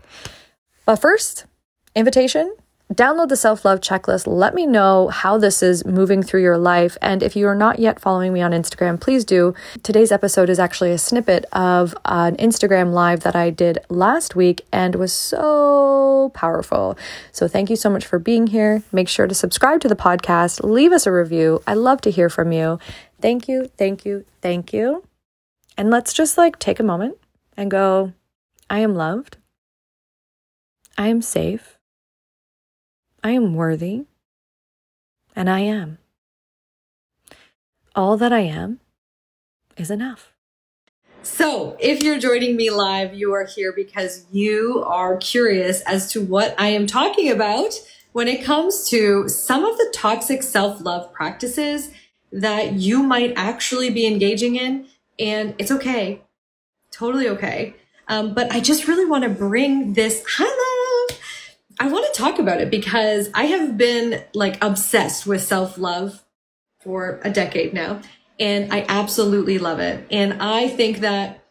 But 0.85 0.97
first, 0.97 1.47
invitation 1.95 2.55
download 2.95 3.29
the 3.29 3.37
self 3.37 3.64
love 3.64 3.81
checklist. 3.81 4.26
Let 4.26 4.55
me 4.55 4.67
know 4.67 5.09
how 5.09 5.38
this 5.38 5.62
is 5.62 5.85
moving 5.85 6.23
through 6.23 6.43
your 6.43 6.59
life. 6.59 6.97
And 7.00 7.23
if 7.23 7.37
you 7.37 7.47
are 7.47 7.55
not 7.55 7.79
yet 7.79 8.00
following 8.00 8.33
me 8.33 8.43
on 8.43 8.50
Instagram, 8.52 9.00
please 9.00 9.25
do. 9.25 9.55
Today's 9.83 10.12
episode 10.12 10.49
is 10.49 10.59
actually 10.59 10.90
a 10.90 10.99
snippet 10.99 11.45
of 11.52 11.95
an 12.05 12.37
Instagram 12.37 12.93
live 12.93 13.21
that 13.21 13.37
I 13.37 13.50
did 13.50 13.79
last 13.88 14.35
week 14.35 14.62
and 14.73 14.97
was 14.97 15.12
so 15.12 16.31
powerful. 16.35 16.99
So 17.33 17.47
thank 17.47 17.71
you 17.71 17.76
so 17.76 17.90
much 17.90 18.05
for 18.05 18.19
being 18.19 18.49
here. 18.49 18.83
Make 18.93 19.09
sure 19.09 19.26
to 19.26 19.35
subscribe 19.35 19.81
to 19.83 19.88
the 19.88 19.97
podcast, 19.97 20.62
leave 20.64 20.93
us 20.93 21.07
a 21.07 21.12
review. 21.12 21.62
I 21.67 21.75
love 21.75 22.00
to 22.02 22.11
hear 22.11 22.29
from 22.29 22.52
you. 22.52 22.79
Thank 23.21 23.49
you, 23.49 23.71
thank 23.77 24.05
you, 24.05 24.25
thank 24.41 24.73
you. 24.73 25.05
And 25.77 25.91
let's 25.91 26.12
just 26.12 26.39
like 26.39 26.59
take 26.59 26.81
a 26.81 26.85
moment 26.85 27.19
and 27.57 27.71
go, 27.71 28.12
I 28.69 28.81
am 28.81 28.95
loved. 28.95 29.37
I 30.97 31.09
am 31.09 31.23
safe. 31.23 31.79
I 33.23 33.33
am 33.33 33.55
worthy, 33.55 34.05
and 35.37 35.50
I 35.50 35.61
am. 35.61 35.99
All 37.95 38.17
that 38.17 38.33
I 38.33 38.41
am 38.41 38.81
is 39.77 39.91
enough. 39.91 40.33
So, 41.23 41.77
if 41.79 42.03
you're 42.03 42.19
joining 42.19 42.57
me 42.57 42.71
live, 42.71 43.12
you 43.12 43.35
are 43.35 43.45
here 43.45 43.73
because 43.75 44.25
you 44.33 44.83
are 44.87 45.19
curious 45.19 45.83
as 45.83 46.11
to 46.12 46.23
what 46.23 46.55
I 46.59 46.69
am 46.69 46.87
talking 46.87 47.31
about 47.31 47.75
when 48.12 48.27
it 48.27 48.43
comes 48.43 48.89
to 48.89 49.29
some 49.29 49.65
of 49.65 49.77
the 49.77 49.91
toxic 49.95 50.43
self 50.43 50.81
love 50.81 51.12
practices 51.12 51.91
that 52.33 52.75
you 52.75 53.03
might 53.03 53.33
actually 53.37 53.91
be 53.91 54.07
engaging 54.07 54.57
in. 54.57 54.87
And 55.19 55.55
it's 55.59 55.71
okay, 55.71 56.23
totally 56.91 57.29
okay. 57.29 57.75
Um, 58.09 58.35
but 58.35 58.51
I 58.53 58.61
just 58.61 58.89
really 58.89 59.05
want 59.05 59.25
to 59.25 59.31
bring 59.31 59.93
this, 59.93 60.25
hello, 60.29 61.17
I 61.79 61.89
want 61.89 62.13
to 62.13 62.21
talk 62.21 62.39
about 62.39 62.61
it 62.61 62.71
because 62.71 63.31
I 63.35 63.45
have 63.45 63.79
been 63.79 64.23
like 64.35 64.63
obsessed 64.63 65.27
with 65.27 65.43
self 65.43 65.79
love 65.79 66.23
for 66.81 67.21
a 67.25 67.31
decade 67.31 67.73
now, 67.73 68.01
and 68.39 68.73
I 68.73 68.85
absolutely 68.89 69.59
love 69.59 69.81
it. 69.81 70.07
And 70.11 70.43
I 70.43 70.69
think 70.69 70.99
that 70.99 71.45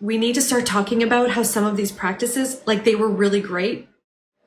we 0.00 0.18
need 0.18 0.34
to 0.34 0.42
start 0.42 0.66
talking 0.66 1.02
about 1.02 1.30
how 1.30 1.42
some 1.42 1.64
of 1.64 1.76
these 1.76 1.90
practices, 1.90 2.62
like 2.66 2.84
they 2.84 2.94
were 2.94 3.08
really 3.08 3.40
great, 3.40 3.88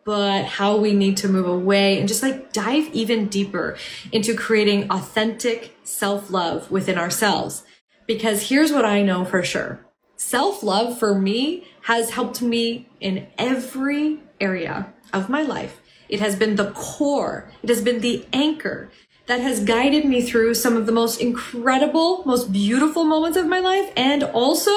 but 0.09 0.43
how 0.43 0.75
we 0.75 0.91
need 0.91 1.15
to 1.15 1.27
move 1.27 1.45
away 1.45 1.99
and 1.99 2.07
just 2.07 2.23
like 2.23 2.51
dive 2.51 2.87
even 2.93 3.27
deeper 3.27 3.77
into 4.11 4.33
creating 4.33 4.89
authentic 4.89 5.77
self 5.83 6.31
love 6.31 6.71
within 6.71 6.97
ourselves. 6.97 7.63
Because 8.07 8.49
here's 8.49 8.71
what 8.71 8.85
I 8.85 9.03
know 9.03 9.23
for 9.23 9.43
sure 9.43 9.85
self 10.15 10.63
love 10.63 10.97
for 10.97 11.13
me 11.13 11.67
has 11.83 12.09
helped 12.09 12.41
me 12.41 12.89
in 12.99 13.27
every 13.37 14.19
area 14.41 14.91
of 15.13 15.29
my 15.29 15.43
life. 15.43 15.79
It 16.09 16.21
has 16.21 16.35
been 16.35 16.55
the 16.55 16.71
core. 16.71 17.51
It 17.61 17.69
has 17.69 17.83
been 17.83 18.01
the 18.01 18.25
anchor 18.33 18.89
that 19.27 19.41
has 19.41 19.63
guided 19.63 20.05
me 20.05 20.23
through 20.23 20.55
some 20.55 20.75
of 20.75 20.87
the 20.87 20.91
most 20.91 21.21
incredible, 21.21 22.23
most 22.25 22.51
beautiful 22.51 23.03
moments 23.03 23.37
of 23.37 23.45
my 23.45 23.59
life 23.59 23.93
and 23.95 24.23
also 24.23 24.71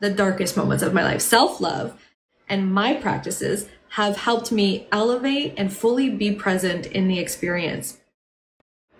the 0.00 0.08
darkest 0.08 0.56
moments 0.56 0.82
of 0.82 0.94
my 0.94 1.04
life. 1.04 1.20
Self 1.20 1.60
love 1.60 2.00
and 2.48 2.72
my 2.72 2.94
practices 2.94 3.68
have 3.96 4.18
helped 4.18 4.52
me 4.52 4.86
elevate 4.92 5.54
and 5.56 5.72
fully 5.72 6.10
be 6.10 6.30
present 6.30 6.84
in 6.84 7.08
the 7.08 7.18
experience. 7.18 7.96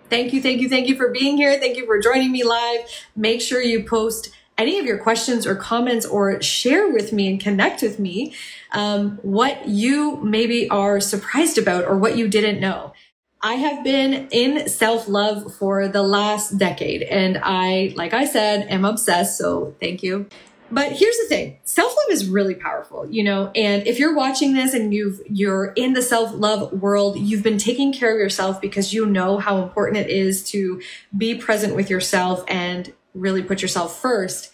Thank 0.09 0.33
you, 0.33 0.41
thank 0.41 0.59
you, 0.59 0.67
thank 0.67 0.87
you 0.87 0.95
for 0.95 1.11
being 1.11 1.37
here. 1.37 1.59
Thank 1.59 1.77
you 1.77 1.85
for 1.85 1.99
joining 1.99 2.31
me 2.31 2.43
live. 2.43 2.79
Make 3.15 3.39
sure 3.39 3.61
you 3.61 3.83
post 3.83 4.31
any 4.57 4.79
of 4.79 4.87
your 4.87 4.97
questions 4.97 5.45
or 5.45 5.55
comments 5.55 6.03
or 6.03 6.41
share 6.41 6.91
with 6.91 7.13
me 7.13 7.29
and 7.29 7.39
connect 7.39 7.83
with 7.83 7.99
me 7.99 8.33
um, 8.71 9.19
what 9.21 9.67
you 9.67 10.17
maybe 10.23 10.67
are 10.69 10.99
surprised 10.99 11.59
about 11.59 11.85
or 11.85 11.95
what 11.95 12.17
you 12.17 12.27
didn't 12.27 12.59
know. 12.59 12.91
I 13.39 13.53
have 13.53 13.83
been 13.83 14.27
in 14.31 14.67
self 14.67 15.07
love 15.07 15.53
for 15.53 15.87
the 15.87 16.01
last 16.01 16.57
decade 16.57 17.03
and 17.03 17.39
I, 17.43 17.93
like 17.95 18.15
I 18.15 18.25
said, 18.25 18.67
am 18.71 18.83
obsessed. 18.83 19.37
So 19.37 19.75
thank 19.79 20.01
you. 20.01 20.27
But 20.69 20.91
here's 20.91 21.17
the 21.17 21.27
thing. 21.29 21.59
Self-love 21.63 22.09
is 22.09 22.27
really 22.27 22.55
powerful, 22.55 23.09
you 23.09 23.23
know, 23.23 23.51
and 23.55 23.87
if 23.87 23.99
you're 23.99 24.15
watching 24.15 24.53
this 24.53 24.73
and 24.73 24.93
you've, 24.93 25.21
you're 25.29 25.67
in 25.75 25.93
the 25.93 26.01
self-love 26.01 26.73
world, 26.73 27.17
you've 27.17 27.43
been 27.43 27.57
taking 27.57 27.93
care 27.93 28.13
of 28.13 28.19
yourself 28.19 28.59
because 28.59 28.93
you 28.93 29.05
know 29.05 29.37
how 29.37 29.61
important 29.61 29.97
it 29.97 30.09
is 30.09 30.43
to 30.51 30.81
be 31.17 31.35
present 31.35 31.75
with 31.75 31.89
yourself 31.89 32.43
and 32.47 32.93
really 33.13 33.41
put 33.41 33.61
yourself 33.61 33.99
first. 33.99 34.51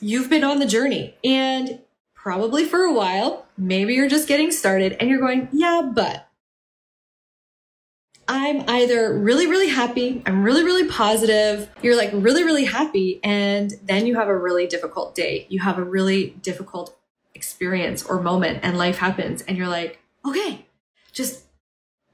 You've 0.00 0.30
been 0.30 0.44
on 0.44 0.58
the 0.58 0.66
journey 0.66 1.16
and 1.22 1.80
probably 2.14 2.64
for 2.64 2.80
a 2.82 2.92
while. 2.92 3.46
Maybe 3.58 3.94
you're 3.94 4.08
just 4.08 4.28
getting 4.28 4.50
started 4.50 4.96
and 4.98 5.10
you're 5.10 5.20
going, 5.20 5.48
yeah, 5.52 5.90
but 5.94 6.28
I'm 8.32 8.64
either 8.68 9.16
really, 9.18 9.46
really 9.46 9.68
happy, 9.68 10.22
I'm 10.26 10.42
really, 10.42 10.64
really 10.64 10.88
positive, 10.88 11.68
you're 11.82 11.96
like 11.96 12.10
really, 12.12 12.44
really 12.44 12.64
happy, 12.64 13.20
and 13.22 13.72
then 13.84 14.06
you 14.06 14.16
have 14.16 14.28
a 14.28 14.36
really 14.36 14.66
difficult 14.66 15.14
day. 15.14 15.46
You 15.50 15.60
have 15.60 15.78
a 15.78 15.84
really 15.84 16.30
difficult 16.42 16.96
experience 17.34 18.04
or 18.04 18.20
moment, 18.20 18.60
and 18.62 18.78
life 18.78 18.98
happens, 18.98 19.42
and 19.42 19.56
you're 19.56 19.68
like, 19.68 20.00
okay, 20.24 20.66
just 21.12 21.44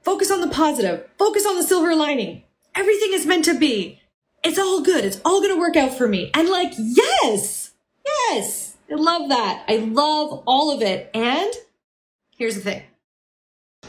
Focus 0.09 0.31
on 0.31 0.41
the 0.41 0.47
positive. 0.47 1.07
Focus 1.17 1.45
on 1.45 1.55
the 1.55 1.63
silver 1.63 1.93
lining. 1.93 2.43
Everything 2.73 3.13
is 3.13 3.25
meant 3.25 3.45
to 3.45 3.57
be. 3.57 3.99
It's 4.43 4.57
all 4.57 4.81
good. 4.81 5.03
It's 5.03 5.21
all 5.25 5.41
going 5.41 5.53
to 5.53 5.59
work 5.59 5.75
out 5.75 5.93
for 5.93 6.07
me. 6.07 6.31
And 6.33 6.49
like, 6.49 6.73
yes, 6.77 7.71
yes, 8.05 8.77
I 8.89 8.95
love 8.95 9.29
that. 9.29 9.65
I 9.67 9.77
love 9.77 10.41
all 10.47 10.71
of 10.71 10.81
it. 10.81 11.11
And 11.13 11.53
here's 12.37 12.55
the 12.55 12.61
thing. 12.61 12.83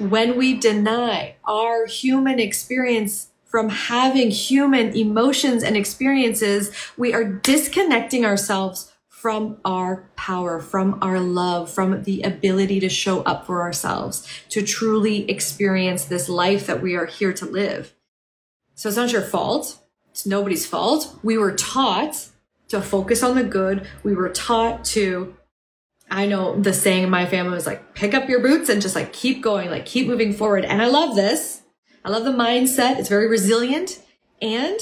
When 0.00 0.38
we 0.38 0.57
deny 0.57 1.37
our 1.45 1.85
human 1.85 2.40
experience 2.40 3.28
from 3.45 3.69
having 3.69 4.30
human 4.30 4.97
emotions 4.97 5.62
and 5.62 5.76
experiences, 5.76 6.75
we 6.97 7.12
are 7.12 7.23
disconnecting 7.23 8.25
ourselves 8.25 8.90
from 9.09 9.59
our 9.62 10.09
power, 10.16 10.59
from 10.59 10.99
our 11.02 11.21
love, 11.21 11.71
from 11.71 12.04
the 12.04 12.23
ability 12.23 12.80
to 12.80 12.88
show 12.88 13.21
up 13.25 13.45
for 13.45 13.61
ourselves, 13.61 14.26
to 14.49 14.62
truly 14.62 15.30
experience 15.30 16.07
this 16.07 16.30
life 16.30 16.66
that 16.66 16.80
we 16.80 16.95
are 16.97 17.04
here 17.04 17.35
to 17.35 17.45
live. 17.45 17.95
So 18.76 18.88
it's 18.88 18.97
not 18.97 19.12
your 19.12 19.21
fault. 19.21 19.80
It's 20.12 20.25
nobody's 20.25 20.64
fault. 20.64 21.19
We 21.23 21.37
were 21.37 21.52
taught 21.52 22.28
to 22.69 22.80
focus 22.80 23.23
on 23.23 23.35
the 23.35 23.45
good. 23.45 23.87
We 24.02 24.14
were 24.14 24.30
taught 24.30 24.83
to, 24.87 25.37
I 26.11 26.26
know 26.26 26.61
the 26.61 26.73
saying 26.73 27.05
in 27.05 27.11
my 27.11 27.26
family 27.26 27.55
was 27.55 27.67
like, 27.67 27.95
pick 27.95 28.14
up 28.14 28.29
your 28.29 28.40
boots 28.40 28.69
and 28.69 28.83
just 28.83 28.95
like 28.95 29.12
keep 29.12 29.43
going, 29.43 29.71
like 29.71 29.87
keep 29.87 30.07
moving 30.07 30.33
forward. 30.33 30.64
And 30.64 30.83
I 30.83 30.87
love 30.87 31.14
this 31.14 31.61
I 32.05 32.09
love 32.09 32.25
the 32.25 32.31
mindset. 32.31 32.99
It's 32.99 33.09
very 33.09 33.29
resilient. 33.29 34.00
And 34.40 34.81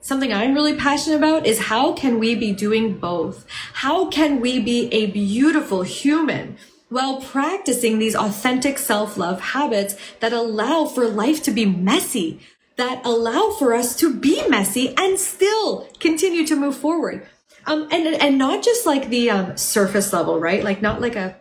something 0.00 0.32
I'm 0.32 0.54
really 0.54 0.74
passionate 0.74 1.16
about 1.16 1.46
is 1.46 1.66
how 1.66 1.92
can 1.92 2.18
we 2.18 2.34
be 2.34 2.52
doing 2.52 2.98
both? 2.98 3.46
How 3.74 4.08
can 4.08 4.40
we 4.40 4.58
be 4.58 4.88
a 4.92 5.06
beautiful 5.06 5.82
human 5.82 6.56
while 6.88 7.20
practicing 7.20 7.98
these 7.98 8.16
authentic 8.16 8.78
self-love 8.78 9.40
habits 9.40 9.96
that 10.20 10.32
allow 10.32 10.86
for 10.86 11.06
life 11.06 11.42
to 11.44 11.52
be 11.52 11.66
messy, 11.66 12.40
that 12.76 13.04
allow 13.04 13.50
for 13.50 13.72
us 13.72 13.96
to 13.96 14.12
be 14.12 14.46
messy 14.48 14.92
and 14.96 15.18
still 15.18 15.88
continue 16.00 16.44
to 16.46 16.56
move 16.56 16.76
forward? 16.76 17.26
Um, 17.66 17.88
and, 17.90 18.06
and 18.06 18.38
not 18.38 18.62
just 18.62 18.86
like 18.86 19.08
the 19.08 19.30
um, 19.30 19.56
surface 19.56 20.12
level, 20.12 20.38
right? 20.38 20.62
Like 20.62 20.80
not 20.80 21.00
like 21.00 21.16
a, 21.16 21.36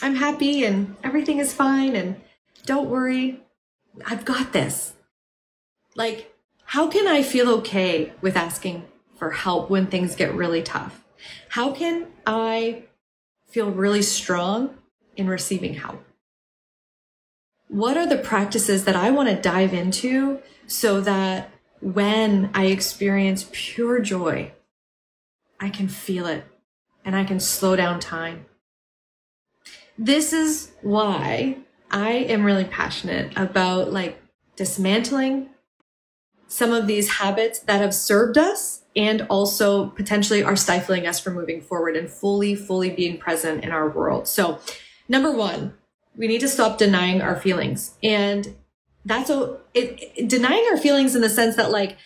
I'm 0.00 0.14
happy 0.16 0.64
and 0.64 0.96
everything 1.04 1.38
is 1.38 1.52
fine 1.52 1.94
and 1.94 2.20
don't 2.64 2.88
worry. 2.88 3.40
I've 4.06 4.24
got 4.24 4.52
this. 4.52 4.94
Like, 5.94 6.34
how 6.64 6.88
can 6.88 7.06
I 7.06 7.22
feel 7.22 7.48
okay 7.58 8.12
with 8.20 8.36
asking 8.36 8.84
for 9.16 9.30
help 9.30 9.70
when 9.70 9.86
things 9.86 10.16
get 10.16 10.34
really 10.34 10.62
tough? 10.62 11.04
How 11.50 11.72
can 11.72 12.08
I 12.26 12.84
feel 13.48 13.70
really 13.70 14.02
strong 14.02 14.76
in 15.16 15.28
receiving 15.28 15.74
help? 15.74 16.02
What 17.68 17.96
are 17.96 18.06
the 18.06 18.18
practices 18.18 18.84
that 18.84 18.96
I 18.96 19.10
want 19.10 19.28
to 19.28 19.40
dive 19.40 19.72
into 19.72 20.40
so 20.66 21.00
that 21.00 21.50
when 21.80 22.50
I 22.54 22.66
experience 22.66 23.48
pure 23.52 24.00
joy, 24.00 24.52
I 25.60 25.70
can 25.70 25.88
feel 25.88 26.26
it 26.26 26.44
and 27.04 27.14
I 27.14 27.24
can 27.24 27.40
slow 27.40 27.76
down 27.76 28.00
time? 28.00 28.46
This 29.96 30.32
is 30.32 30.72
why 30.82 31.58
I 31.90 32.10
am 32.10 32.44
really 32.44 32.64
passionate 32.64 33.32
about 33.36 33.92
like 33.92 34.20
dismantling 34.56 35.50
some 36.48 36.72
of 36.72 36.86
these 36.86 37.08
habits 37.08 37.60
that 37.60 37.80
have 37.80 37.94
served 37.94 38.36
us 38.36 38.82
and 38.94 39.22
also 39.28 39.88
potentially 39.90 40.42
are 40.42 40.56
stifling 40.56 41.06
us 41.06 41.20
from 41.20 41.34
moving 41.34 41.60
forward 41.60 41.96
and 41.96 42.08
fully, 42.08 42.54
fully 42.54 42.90
being 42.90 43.18
present 43.18 43.64
in 43.64 43.70
our 43.70 43.88
world. 43.88 44.26
So 44.26 44.58
number 45.08 45.30
one, 45.30 45.74
we 46.16 46.26
need 46.26 46.40
to 46.40 46.48
stop 46.48 46.78
denying 46.78 47.20
our 47.20 47.36
feelings. 47.36 47.94
And 48.02 48.56
that's 49.04 49.30
a, 49.30 49.58
it, 49.74 50.12
it, 50.16 50.28
denying 50.28 50.66
our 50.70 50.78
feelings 50.78 51.14
in 51.14 51.22
the 51.22 51.28
sense 51.28 51.56
that 51.56 51.70
like, 51.70 51.96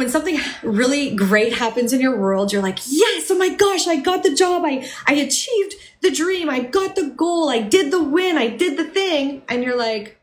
when 0.00 0.08
something 0.08 0.40
really 0.62 1.14
great 1.14 1.52
happens 1.52 1.92
in 1.92 2.00
your 2.00 2.16
world, 2.16 2.54
you're 2.54 2.62
like, 2.62 2.78
yes, 2.86 3.30
oh 3.30 3.36
my 3.36 3.50
gosh, 3.50 3.86
I 3.86 3.96
got 3.96 4.22
the 4.22 4.34
job. 4.34 4.62
I, 4.64 4.88
I 5.06 5.12
achieved 5.12 5.74
the 6.00 6.10
dream. 6.10 6.48
I 6.48 6.60
got 6.60 6.96
the 6.96 7.08
goal. 7.08 7.50
I 7.50 7.60
did 7.60 7.92
the 7.92 8.02
win. 8.02 8.38
I 8.38 8.48
did 8.48 8.78
the 8.78 8.84
thing. 8.84 9.42
And 9.46 9.62
you're 9.62 9.76
like, 9.76 10.18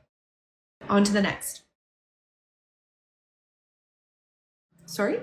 on 0.90 1.04
to 1.04 1.14
the 1.14 1.22
next. 1.22 1.62
Sorry? 4.88 5.20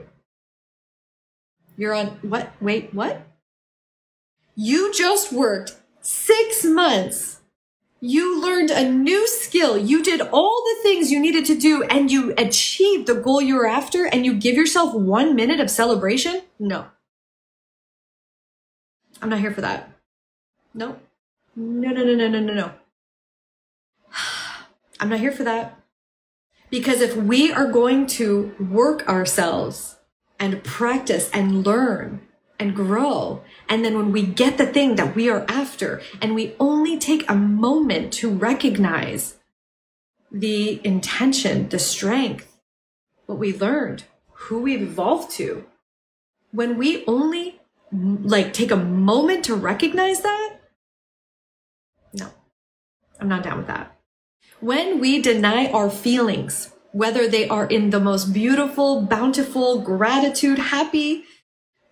You're 1.77 1.95
on 1.95 2.07
what? 2.23 2.53
Wait, 2.61 2.95
what? 2.95 3.27
You 4.55 4.95
just 4.95 5.33
worked 5.33 5.75
six 6.01 6.65
months 6.65 7.41
you 8.05 8.39
learned 8.43 8.71
a 8.71 8.87
new 8.87 9.27
skill. 9.27 9.79
You 9.79 10.03
did 10.03 10.21
all 10.21 10.63
the 10.63 10.83
things 10.83 11.11
you 11.11 11.19
needed 11.19 11.47
to 11.47 11.59
do 11.59 11.85
and 11.85 12.11
you 12.11 12.35
achieved 12.37 13.07
the 13.07 13.15
goal 13.15 13.41
you 13.41 13.55
were 13.55 13.67
after 13.67 14.05
and 14.05 14.27
you 14.27 14.35
give 14.35 14.57
yourself 14.57 14.95
one 14.95 15.35
minute 15.35 15.59
of 15.59 15.71
celebration? 15.71 16.43
No. 16.59 16.87
I'm 19.23 19.31
not 19.31 19.41
here 19.41 19.53
for 19.53 19.63
that. 19.63 19.91
No. 20.75 20.97
No, 21.57 21.91
no, 21.93 22.05
no, 22.05 22.15
no, 22.15 22.29
no, 22.29 22.41
no, 22.41 22.53
no. 22.53 22.73
I'm 25.01 25.09
not 25.09 25.21
here 25.21 25.33
for 25.33 25.45
that. 25.45 25.81
Because 26.69 27.01
if 27.01 27.17
we 27.17 27.53
are 27.53 27.71
going 27.71 28.07
to 28.19 28.55
work 28.61 29.09
ourselves 29.09 29.97
and 30.39 30.63
practice 30.63 31.31
and 31.33 31.65
learn 31.65 32.21
and 32.59 32.75
grow. 32.75 33.43
And 33.69 33.85
then 33.85 33.97
when 33.97 34.13
we 34.13 34.23
get 34.23 34.59
the 34.59 34.67
thing 34.67 34.97
that 34.97 35.15
we 35.15 35.29
are 35.29 35.45
after 35.49 36.01
and 36.21 36.35
we 36.35 36.55
only 36.61 36.99
take 36.99 37.29
a 37.29 37.35
moment 37.35 38.13
to 38.15 38.31
recognize 38.31 39.37
the 40.31 40.85
intention, 40.85 41.69
the 41.69 41.79
strength, 41.79 42.57
what 43.27 43.39
we 43.39 43.57
learned, 43.57 44.05
who 44.33 44.61
we've 44.61 44.83
evolved 44.83 45.31
to, 45.33 45.65
when 46.53 46.77
we 46.77 47.05
only 47.07 47.61
like 47.93 48.53
take 48.53 48.71
a 48.71 48.77
moment 48.77 49.45
to 49.45 49.55
recognize 49.55 50.21
that, 50.23 50.57
no, 52.13 52.29
I'm 53.21 53.29
not 53.29 53.43
down 53.43 53.59
with 53.59 53.67
that. 53.69 53.97
When 54.61 55.01
we 55.01 55.21
deny 55.21 55.67
our 55.71 55.91
feelings, 55.91 56.73
whether 56.93 57.27
they 57.27 57.49
are 57.49 57.67
in 57.67 57.91
the 57.91 58.01
most 58.01 58.33
beautiful, 58.33 59.03
bountiful, 59.03 59.81
gratitude, 59.81 60.59
happy, 60.59 61.25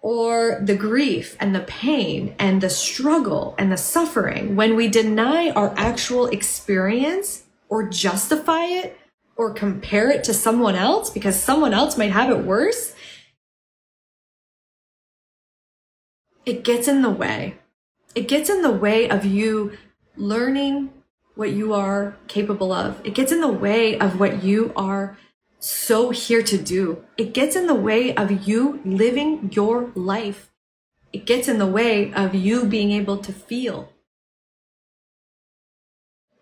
or 0.03 0.61
the 0.61 0.75
grief 0.75 1.37
and 1.39 1.55
the 1.55 1.61
pain 1.61 2.35
and 2.39 2.61
the 2.61 2.69
struggle 2.69 3.55
and 3.57 3.71
the 3.71 3.77
suffering, 3.77 4.57
when 4.57 4.75
we 4.75 4.89
deny 4.89 5.51
our 5.51 5.73
actual 5.77 6.27
experience 6.27 7.45
or 7.69 7.89
justify 7.89 8.65
it 8.65 8.99
or 9.37 9.55
compare 9.55 10.11
it 10.11 10.25
to 10.25 10.35
someone 10.35 10.75
else 10.75 11.09
because 11.09 11.41
someone 11.41 11.73
else 11.73 11.97
might 11.97 12.11
have 12.11 12.31
it 12.31 12.45
worse, 12.45 12.95
it 16.45 16.65
gets 16.65 16.89
in 16.89 17.03
the 17.03 17.11
way. 17.11 17.57
It 18.15 18.29
gets 18.29 18.51
in 18.51 18.63
the 18.63 18.73
way 18.73 19.09
of 19.09 19.25
you 19.25 19.79
learning 20.17 20.91
what 21.35 21.51
you 21.51 21.73
are 21.73 22.17
capable 22.27 22.73
of. 22.73 23.01
It 23.05 23.15
gets 23.15 23.33
in 23.33 23.41
the 23.41 23.49
way 23.49 23.99
of 23.99 24.21
what 24.21 24.43
you 24.43 24.73
are 24.77 25.17
so 25.65 26.11
here 26.11 26.43
to 26.43 26.59
do. 26.59 27.05
It 27.17 27.33
gets 27.33 27.55
in 27.55 27.69
the 27.69 27.75
way 27.75 28.13
of 28.17 28.49
you 28.49 28.81
living 28.85 29.49
your 29.53 29.93
life. 29.95 30.51
It 31.13 31.25
gets 31.25 31.47
in 31.47 31.59
the 31.59 31.69
way 31.69 32.13
of 32.13 32.35
you 32.35 32.65
being 32.65 32.91
able 32.91 33.19
to 33.19 33.33
feel. 33.33 33.93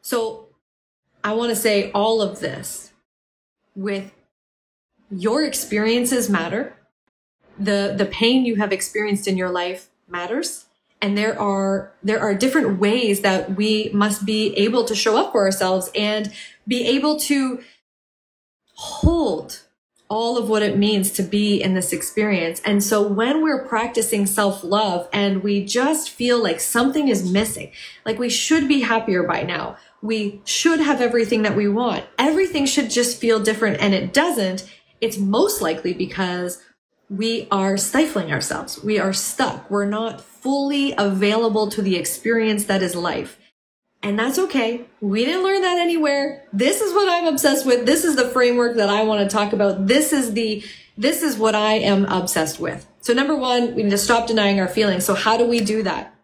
So 0.00 0.48
I 1.22 1.34
want 1.34 1.50
to 1.50 1.56
say 1.56 1.90
all 1.92 2.22
of 2.22 2.40
this 2.40 2.92
with 3.76 4.10
your 5.10 5.44
experiences 5.44 6.30
matter. 6.30 6.74
The, 7.58 7.94
the 7.94 8.06
pain 8.06 8.46
you 8.46 8.56
have 8.56 8.72
experienced 8.72 9.28
in 9.28 9.36
your 9.36 9.50
life 9.50 9.90
matters. 10.08 10.64
And 11.02 11.18
there 11.18 11.38
are, 11.38 11.92
there 12.02 12.20
are 12.20 12.34
different 12.34 12.78
ways 12.78 13.20
that 13.20 13.54
we 13.54 13.90
must 13.92 14.24
be 14.24 14.56
able 14.56 14.84
to 14.84 14.94
show 14.94 15.18
up 15.18 15.32
for 15.32 15.44
ourselves 15.44 15.90
and 15.94 16.32
be 16.66 16.86
able 16.86 17.20
to 17.20 17.60
hold 18.80 19.60
all 20.08 20.38
of 20.38 20.48
what 20.48 20.62
it 20.62 20.78
means 20.78 21.12
to 21.12 21.22
be 21.22 21.62
in 21.62 21.74
this 21.74 21.92
experience. 21.92 22.62
And 22.64 22.82
so 22.82 23.06
when 23.06 23.42
we're 23.42 23.68
practicing 23.68 24.24
self 24.24 24.64
love 24.64 25.06
and 25.12 25.42
we 25.42 25.62
just 25.66 26.08
feel 26.08 26.42
like 26.42 26.60
something 26.60 27.08
is 27.08 27.30
missing, 27.30 27.72
like 28.06 28.18
we 28.18 28.30
should 28.30 28.66
be 28.66 28.80
happier 28.80 29.22
by 29.22 29.42
now, 29.42 29.76
we 30.00 30.40
should 30.46 30.80
have 30.80 31.02
everything 31.02 31.42
that 31.42 31.54
we 31.54 31.68
want, 31.68 32.06
everything 32.18 32.64
should 32.64 32.90
just 32.90 33.18
feel 33.18 33.38
different 33.38 33.80
and 33.80 33.92
it 33.92 34.14
doesn't, 34.14 34.68
it's 35.02 35.18
most 35.18 35.60
likely 35.60 35.92
because 35.92 36.62
we 37.10 37.48
are 37.50 37.76
stifling 37.76 38.32
ourselves. 38.32 38.82
We 38.82 38.98
are 38.98 39.12
stuck. 39.12 39.70
We're 39.70 39.84
not 39.84 40.22
fully 40.22 40.94
available 40.96 41.68
to 41.68 41.82
the 41.82 41.96
experience 41.96 42.64
that 42.64 42.82
is 42.82 42.94
life. 42.94 43.38
And 44.02 44.18
that's 44.18 44.38
okay. 44.38 44.86
We 45.00 45.24
didn't 45.24 45.42
learn 45.42 45.60
that 45.62 45.78
anywhere. 45.78 46.44
This 46.52 46.80
is 46.80 46.94
what 46.94 47.08
I'm 47.08 47.26
obsessed 47.26 47.66
with. 47.66 47.84
This 47.84 48.04
is 48.04 48.16
the 48.16 48.28
framework 48.28 48.76
that 48.76 48.88
I 48.88 49.04
want 49.04 49.28
to 49.28 49.34
talk 49.34 49.52
about. 49.52 49.86
This 49.86 50.12
is 50.12 50.32
the, 50.32 50.64
this 50.96 51.22
is 51.22 51.36
what 51.36 51.54
I 51.54 51.74
am 51.74 52.06
obsessed 52.06 52.58
with. 52.58 52.86
So 53.00 53.12
number 53.12 53.36
one, 53.36 53.74
we 53.74 53.82
need 53.82 53.90
to 53.90 53.98
stop 53.98 54.26
denying 54.26 54.58
our 54.58 54.68
feelings. 54.68 55.04
So 55.04 55.14
how 55.14 55.36
do 55.36 55.46
we 55.46 55.60
do 55.60 55.82
that? 55.82 56.14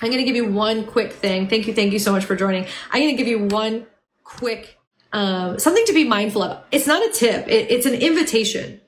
I'm 0.00 0.08
going 0.08 0.18
to 0.18 0.24
give 0.24 0.34
you 0.34 0.50
one 0.50 0.84
quick 0.84 1.12
thing. 1.12 1.48
Thank 1.48 1.68
you. 1.68 1.74
Thank 1.74 1.92
you 1.92 2.00
so 2.00 2.10
much 2.10 2.24
for 2.24 2.34
joining. 2.34 2.66
I'm 2.90 3.00
going 3.00 3.16
to 3.16 3.22
give 3.22 3.28
you 3.28 3.46
one 3.46 3.86
quick 4.24 4.78
um, 5.12 5.58
something 5.58 5.84
to 5.86 5.92
be 5.92 6.04
mindful 6.04 6.42
of. 6.42 6.64
It's 6.72 6.86
not 6.86 7.04
a 7.04 7.12
tip. 7.12 7.46
It, 7.46 7.70
it's 7.70 7.86
an 7.86 7.94
invitation. 7.94 8.80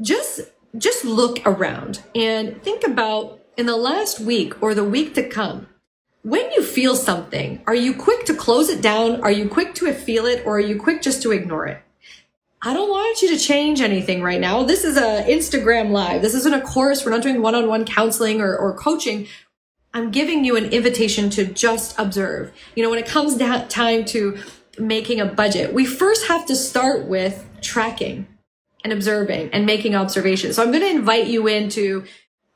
Just 0.00 0.40
just 0.78 1.04
look 1.04 1.40
around 1.44 2.02
and 2.14 2.62
think 2.62 2.84
about 2.84 3.40
in 3.56 3.66
the 3.66 3.76
last 3.76 4.20
week 4.20 4.62
or 4.62 4.74
the 4.74 4.84
week 4.84 5.14
to 5.14 5.28
come. 5.28 5.66
When 6.22 6.52
you 6.52 6.62
feel 6.62 6.94
something, 6.94 7.62
are 7.66 7.74
you 7.74 7.94
quick 7.94 8.26
to 8.26 8.34
close 8.34 8.68
it 8.68 8.80
down? 8.80 9.20
Are 9.22 9.32
you 9.32 9.48
quick 9.48 9.74
to 9.74 9.92
feel 9.92 10.26
it 10.26 10.46
or 10.46 10.56
are 10.56 10.60
you 10.60 10.80
quick 10.80 11.02
just 11.02 11.20
to 11.22 11.32
ignore 11.32 11.66
it? 11.66 11.82
I 12.62 12.72
don't 12.72 12.90
want 12.90 13.22
you 13.22 13.28
to 13.30 13.38
change 13.38 13.80
anything 13.80 14.22
right 14.22 14.40
now. 14.40 14.62
This 14.62 14.84
is 14.84 14.96
a 14.96 15.24
Instagram 15.28 15.90
live. 15.90 16.22
This 16.22 16.36
isn't 16.36 16.54
a 16.54 16.60
course. 16.60 17.04
We're 17.04 17.10
not 17.10 17.22
doing 17.22 17.42
one-on-one 17.42 17.86
counseling 17.86 18.40
or, 18.40 18.56
or 18.56 18.72
coaching. 18.72 19.26
I'm 19.92 20.12
giving 20.12 20.44
you 20.44 20.54
an 20.56 20.66
invitation 20.66 21.28
to 21.30 21.44
just 21.44 21.98
observe. 21.98 22.52
You 22.76 22.84
know, 22.84 22.90
when 22.90 23.00
it 23.00 23.06
comes 23.06 23.34
down 23.34 23.66
time 23.66 24.04
to 24.06 24.38
making 24.78 25.20
a 25.20 25.26
budget, 25.26 25.74
we 25.74 25.84
first 25.84 26.28
have 26.28 26.46
to 26.46 26.54
start 26.54 27.06
with 27.06 27.44
tracking 27.62 28.28
and 28.84 28.92
observing 28.92 29.50
and 29.52 29.66
making 29.66 29.96
observations. 29.96 30.54
So 30.54 30.62
I'm 30.62 30.70
going 30.70 30.84
to 30.84 30.90
invite 30.90 31.26
you 31.26 31.48
into 31.48 32.04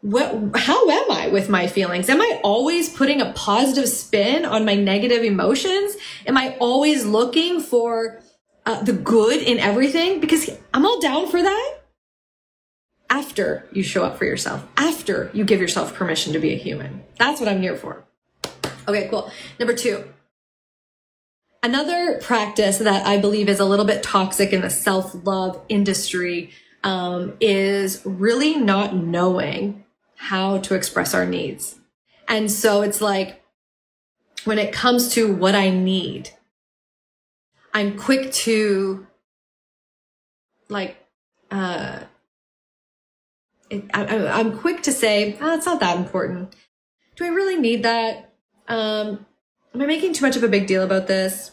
what, 0.02 0.50
how 0.54 0.88
am 0.88 1.10
I 1.10 1.28
with 1.28 1.48
my 1.48 1.66
feelings? 1.66 2.08
Am 2.08 2.20
I 2.20 2.40
always 2.44 2.88
putting 2.88 3.20
a 3.20 3.32
positive 3.32 3.88
spin 3.88 4.44
on 4.44 4.64
my 4.64 4.74
negative 4.74 5.24
emotions? 5.24 5.96
Am 6.26 6.36
I 6.36 6.56
always 6.60 7.04
looking 7.04 7.60
for 7.60 8.20
uh, 8.64 8.82
the 8.82 8.92
good 8.92 9.42
in 9.42 9.58
everything? 9.58 10.20
Because 10.20 10.50
I'm 10.74 10.84
all 10.84 11.00
down 11.00 11.28
for 11.28 11.42
that. 11.42 11.78
After 13.08 13.66
you 13.72 13.82
show 13.82 14.04
up 14.04 14.18
for 14.18 14.24
yourself, 14.24 14.66
after 14.76 15.30
you 15.32 15.44
give 15.44 15.60
yourself 15.60 15.94
permission 15.94 16.32
to 16.34 16.38
be 16.38 16.52
a 16.52 16.56
human. 16.56 17.02
That's 17.18 17.40
what 17.40 17.48
I'm 17.48 17.62
here 17.62 17.76
for. 17.76 18.04
Okay, 18.88 19.08
cool. 19.08 19.30
Number 19.58 19.74
two, 19.74 20.04
Another 21.62 22.20
practice 22.22 22.78
that 22.78 23.04
I 23.06 23.18
believe 23.18 23.48
is 23.48 23.58
a 23.58 23.64
little 23.64 23.86
bit 23.86 24.04
toxic 24.04 24.52
in 24.52 24.60
the 24.60 24.70
self 24.70 25.12
love 25.26 25.60
industry 25.68 26.52
um, 26.84 27.36
is 27.40 28.02
really 28.04 28.54
not 28.54 28.94
knowing 28.94 29.84
how 30.16 30.58
to 30.58 30.74
express 30.74 31.14
our 31.14 31.26
needs. 31.26 31.78
And 32.28 32.50
so 32.50 32.82
it's 32.82 33.00
like 33.00 33.42
when 34.44 34.58
it 34.58 34.72
comes 34.72 35.12
to 35.14 35.32
what 35.32 35.54
I 35.54 35.70
need, 35.70 36.30
I'm 37.72 37.98
quick 37.98 38.32
to 38.32 39.06
like, 40.68 40.96
uh, 41.50 42.00
it, 43.70 43.84
I, 43.92 44.40
am 44.40 44.58
quick 44.58 44.82
to 44.84 44.92
say, 44.92 45.36
oh, 45.40 45.54
it's 45.54 45.66
not 45.66 45.80
that 45.80 45.98
important. 45.98 46.54
Do 47.16 47.24
I 47.24 47.28
really 47.28 47.56
need 47.56 47.82
that? 47.82 48.32
Um, 48.68 49.26
am 49.74 49.82
I 49.82 49.86
making 49.86 50.14
too 50.14 50.24
much 50.24 50.36
of 50.36 50.42
a 50.42 50.48
big 50.48 50.66
deal 50.66 50.82
about 50.82 51.06
this? 51.06 51.52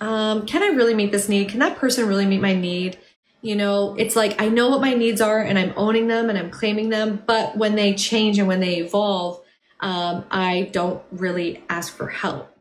um, 0.00 0.46
can 0.46 0.62
I 0.62 0.68
really 0.68 0.94
meet 0.94 1.12
this 1.12 1.28
need? 1.28 1.48
Can 1.48 1.60
that 1.60 1.76
person 1.76 2.06
really 2.06 2.26
meet 2.26 2.40
my 2.40 2.54
need? 2.54 2.98
You 3.44 3.56
know, 3.56 3.94
it's 3.98 4.16
like 4.16 4.40
I 4.40 4.48
know 4.48 4.70
what 4.70 4.80
my 4.80 4.94
needs 4.94 5.20
are 5.20 5.38
and 5.38 5.58
I'm 5.58 5.74
owning 5.76 6.06
them 6.06 6.30
and 6.30 6.38
I'm 6.38 6.50
claiming 6.50 6.88
them. 6.88 7.22
But 7.26 7.58
when 7.58 7.74
they 7.74 7.92
change 7.92 8.38
and 8.38 8.48
when 8.48 8.60
they 8.60 8.76
evolve, 8.76 9.42
um, 9.80 10.24
I 10.30 10.70
don't 10.72 11.02
really 11.12 11.62
ask 11.68 11.94
for 11.94 12.08
help. 12.08 12.56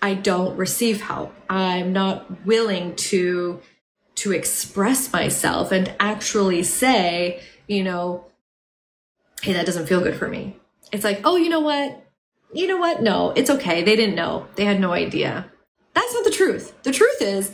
I 0.00 0.14
don't 0.14 0.56
receive 0.56 1.00
help. 1.00 1.34
I'm 1.50 1.92
not 1.92 2.46
willing 2.46 2.94
to 3.10 3.60
to 4.14 4.30
express 4.30 5.12
myself 5.12 5.72
and 5.72 5.92
actually 5.98 6.62
say, 6.62 7.42
you 7.66 7.82
know, 7.82 8.26
hey, 9.42 9.54
that 9.54 9.66
doesn't 9.66 9.86
feel 9.86 10.02
good 10.02 10.14
for 10.14 10.28
me. 10.28 10.56
It's 10.92 11.02
like, 11.02 11.22
oh, 11.24 11.34
you 11.34 11.48
know 11.48 11.58
what? 11.58 12.00
You 12.52 12.68
know 12.68 12.76
what? 12.76 13.02
No, 13.02 13.32
it's 13.34 13.50
okay. 13.50 13.82
They 13.82 13.96
didn't 13.96 14.14
know. 14.14 14.46
They 14.54 14.64
had 14.64 14.78
no 14.78 14.92
idea. 14.92 15.50
That's 15.94 16.14
not 16.14 16.22
the 16.22 16.30
truth. 16.30 16.80
The 16.84 16.92
truth 16.92 17.20
is, 17.20 17.52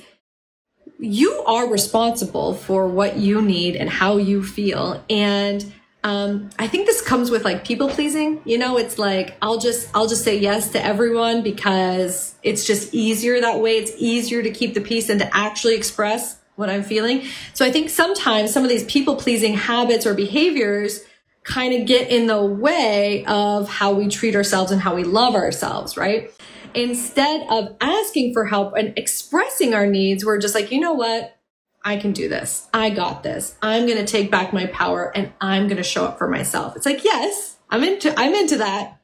you 1.02 1.42
are 1.46 1.68
responsible 1.68 2.54
for 2.54 2.86
what 2.86 3.16
you 3.16 3.42
need 3.42 3.74
and 3.74 3.90
how 3.90 4.18
you 4.18 4.40
feel. 4.40 5.02
And 5.10 5.72
um, 6.04 6.50
I 6.60 6.68
think 6.68 6.86
this 6.86 7.02
comes 7.02 7.28
with 7.28 7.44
like 7.44 7.64
people 7.64 7.88
pleasing. 7.88 8.40
You 8.44 8.56
know, 8.56 8.78
it's 8.78 8.98
like 8.98 9.36
I'll 9.42 9.58
just 9.58 9.88
I'll 9.94 10.06
just 10.06 10.22
say 10.22 10.38
yes 10.38 10.70
to 10.72 10.84
everyone 10.84 11.42
because 11.42 12.36
it's 12.44 12.64
just 12.64 12.94
easier 12.94 13.40
that 13.40 13.60
way. 13.60 13.78
It's 13.78 13.92
easier 13.98 14.44
to 14.44 14.50
keep 14.50 14.74
the 14.74 14.80
peace 14.80 15.08
and 15.08 15.18
to 15.20 15.36
actually 15.36 15.74
express 15.74 16.38
what 16.54 16.70
I'm 16.70 16.84
feeling. 16.84 17.24
So 17.54 17.64
I 17.64 17.72
think 17.72 17.90
sometimes 17.90 18.52
some 18.52 18.62
of 18.62 18.68
these 18.68 18.84
people 18.84 19.16
pleasing 19.16 19.54
habits 19.54 20.06
or 20.06 20.14
behaviors 20.14 21.00
kind 21.42 21.74
of 21.74 21.86
get 21.86 22.10
in 22.10 22.28
the 22.28 22.44
way 22.44 23.24
of 23.26 23.68
how 23.68 23.92
we 23.92 24.06
treat 24.06 24.36
ourselves 24.36 24.70
and 24.70 24.80
how 24.80 24.94
we 24.94 25.02
love 25.02 25.34
ourselves, 25.34 25.96
right? 25.96 26.30
Instead 26.74 27.46
of 27.50 27.76
asking 27.80 28.32
for 28.32 28.46
help 28.46 28.74
and 28.76 28.96
expressing 28.96 29.74
our 29.74 29.86
needs, 29.86 30.24
we're 30.24 30.38
just 30.38 30.54
like, 30.54 30.70
you 30.70 30.80
know 30.80 30.94
what? 30.94 31.36
I 31.84 31.96
can 31.96 32.12
do 32.12 32.28
this. 32.28 32.68
I 32.72 32.90
got 32.90 33.22
this. 33.22 33.56
I'm 33.60 33.86
going 33.86 33.98
to 33.98 34.06
take 34.06 34.30
back 34.30 34.52
my 34.52 34.66
power 34.66 35.10
and 35.16 35.32
I'm 35.40 35.66
going 35.66 35.78
to 35.78 35.82
show 35.82 36.04
up 36.04 36.18
for 36.18 36.28
myself. 36.28 36.76
It's 36.76 36.86
like, 36.86 37.04
yes, 37.04 37.56
I'm 37.70 37.82
into, 37.82 38.18
I'm 38.18 38.34
into 38.34 38.58
that. 38.58 39.00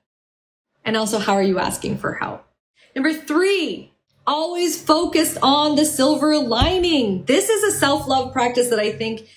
And 0.85 0.97
also, 0.97 1.19
how 1.19 1.35
are 1.35 1.43
you 1.43 1.59
asking 1.59 1.99
for 1.99 2.15
help? 2.15 2.47
Number 2.95 3.13
three, 3.13 3.93
always 4.27 4.81
focused 4.81 5.39
on 5.43 5.77
the 5.77 5.85
silver 5.85 6.39
lining. 6.39 7.25
This 7.25 7.49
is 7.49 7.63
a 7.75 7.77
self 7.77 8.07
love 8.07 8.33
practice 8.33 8.69
that 8.69 8.79
I 8.79 8.93
think 8.93 9.29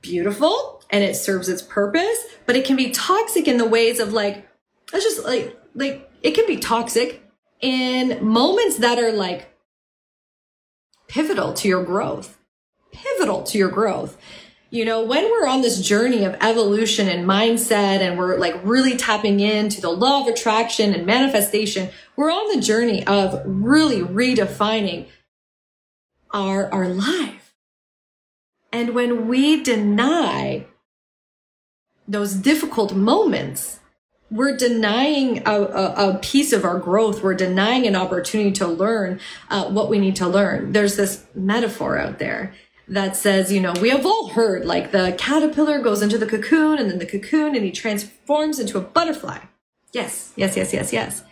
beautiful 0.00 0.82
and 0.90 1.04
it 1.04 1.16
serves 1.16 1.48
its 1.48 1.62
purpose, 1.62 2.24
but 2.46 2.56
it 2.56 2.64
can 2.64 2.76
be 2.76 2.90
toxic 2.90 3.48
in 3.48 3.58
the 3.58 3.66
ways 3.66 4.00
of 4.00 4.12
like, 4.12 4.48
let's 4.92 5.04
just 5.04 5.24
like, 5.24 5.56
like, 5.74 6.10
it 6.22 6.32
can 6.32 6.46
be 6.46 6.56
toxic 6.56 7.22
in 7.60 8.24
moments 8.24 8.78
that 8.78 8.98
are 8.98 9.12
like 9.12 9.48
pivotal 11.08 11.52
to 11.54 11.68
your 11.68 11.84
growth, 11.84 12.38
pivotal 12.92 13.42
to 13.44 13.58
your 13.58 13.70
growth. 13.70 14.16
You 14.72 14.84
know, 14.84 15.02
when 15.02 15.24
we're 15.24 15.48
on 15.48 15.62
this 15.62 15.82
journey 15.82 16.24
of 16.24 16.36
evolution 16.40 17.08
and 17.08 17.26
mindset 17.26 18.00
and 18.00 18.16
we're 18.16 18.38
like 18.38 18.54
really 18.62 18.96
tapping 18.96 19.40
into 19.40 19.80
the 19.80 19.90
law 19.90 20.22
of 20.22 20.28
attraction 20.28 20.94
and 20.94 21.04
manifestation, 21.04 21.90
we're 22.14 22.30
on 22.30 22.54
the 22.54 22.62
journey 22.62 23.04
of 23.04 23.42
really 23.44 24.00
redefining 24.00 25.08
our, 26.30 26.72
our 26.72 26.88
life. 26.88 27.56
And 28.72 28.94
when 28.94 29.26
we 29.26 29.60
deny 29.60 30.66
those 32.06 32.34
difficult 32.34 32.94
moments, 32.94 33.79
we're 34.30 34.56
denying 34.56 35.42
a, 35.46 35.52
a, 35.52 36.10
a, 36.10 36.18
piece 36.18 36.52
of 36.52 36.64
our 36.64 36.78
growth. 36.78 37.22
We're 37.22 37.34
denying 37.34 37.86
an 37.86 37.96
opportunity 37.96 38.52
to 38.52 38.66
learn 38.66 39.20
uh, 39.48 39.68
what 39.70 39.90
we 39.90 39.98
need 39.98 40.16
to 40.16 40.28
learn. 40.28 40.72
There's 40.72 40.96
this 40.96 41.24
metaphor 41.34 41.98
out 41.98 42.18
there 42.18 42.54
that 42.86 43.16
says, 43.16 43.52
you 43.52 43.60
know, 43.60 43.72
we 43.80 43.90
have 43.90 44.06
all 44.06 44.28
heard 44.28 44.64
like 44.64 44.92
the 44.92 45.14
caterpillar 45.18 45.80
goes 45.80 46.02
into 46.02 46.18
the 46.18 46.26
cocoon 46.26 46.78
and 46.78 46.90
then 46.90 46.98
the 46.98 47.06
cocoon 47.06 47.54
and 47.54 47.64
he 47.64 47.72
transforms 47.72 48.58
into 48.58 48.78
a 48.78 48.80
butterfly. 48.80 49.38
Yes, 49.92 50.32
yes, 50.36 50.56
yes, 50.56 50.72
yes, 50.72 50.92
yes. 50.92 51.24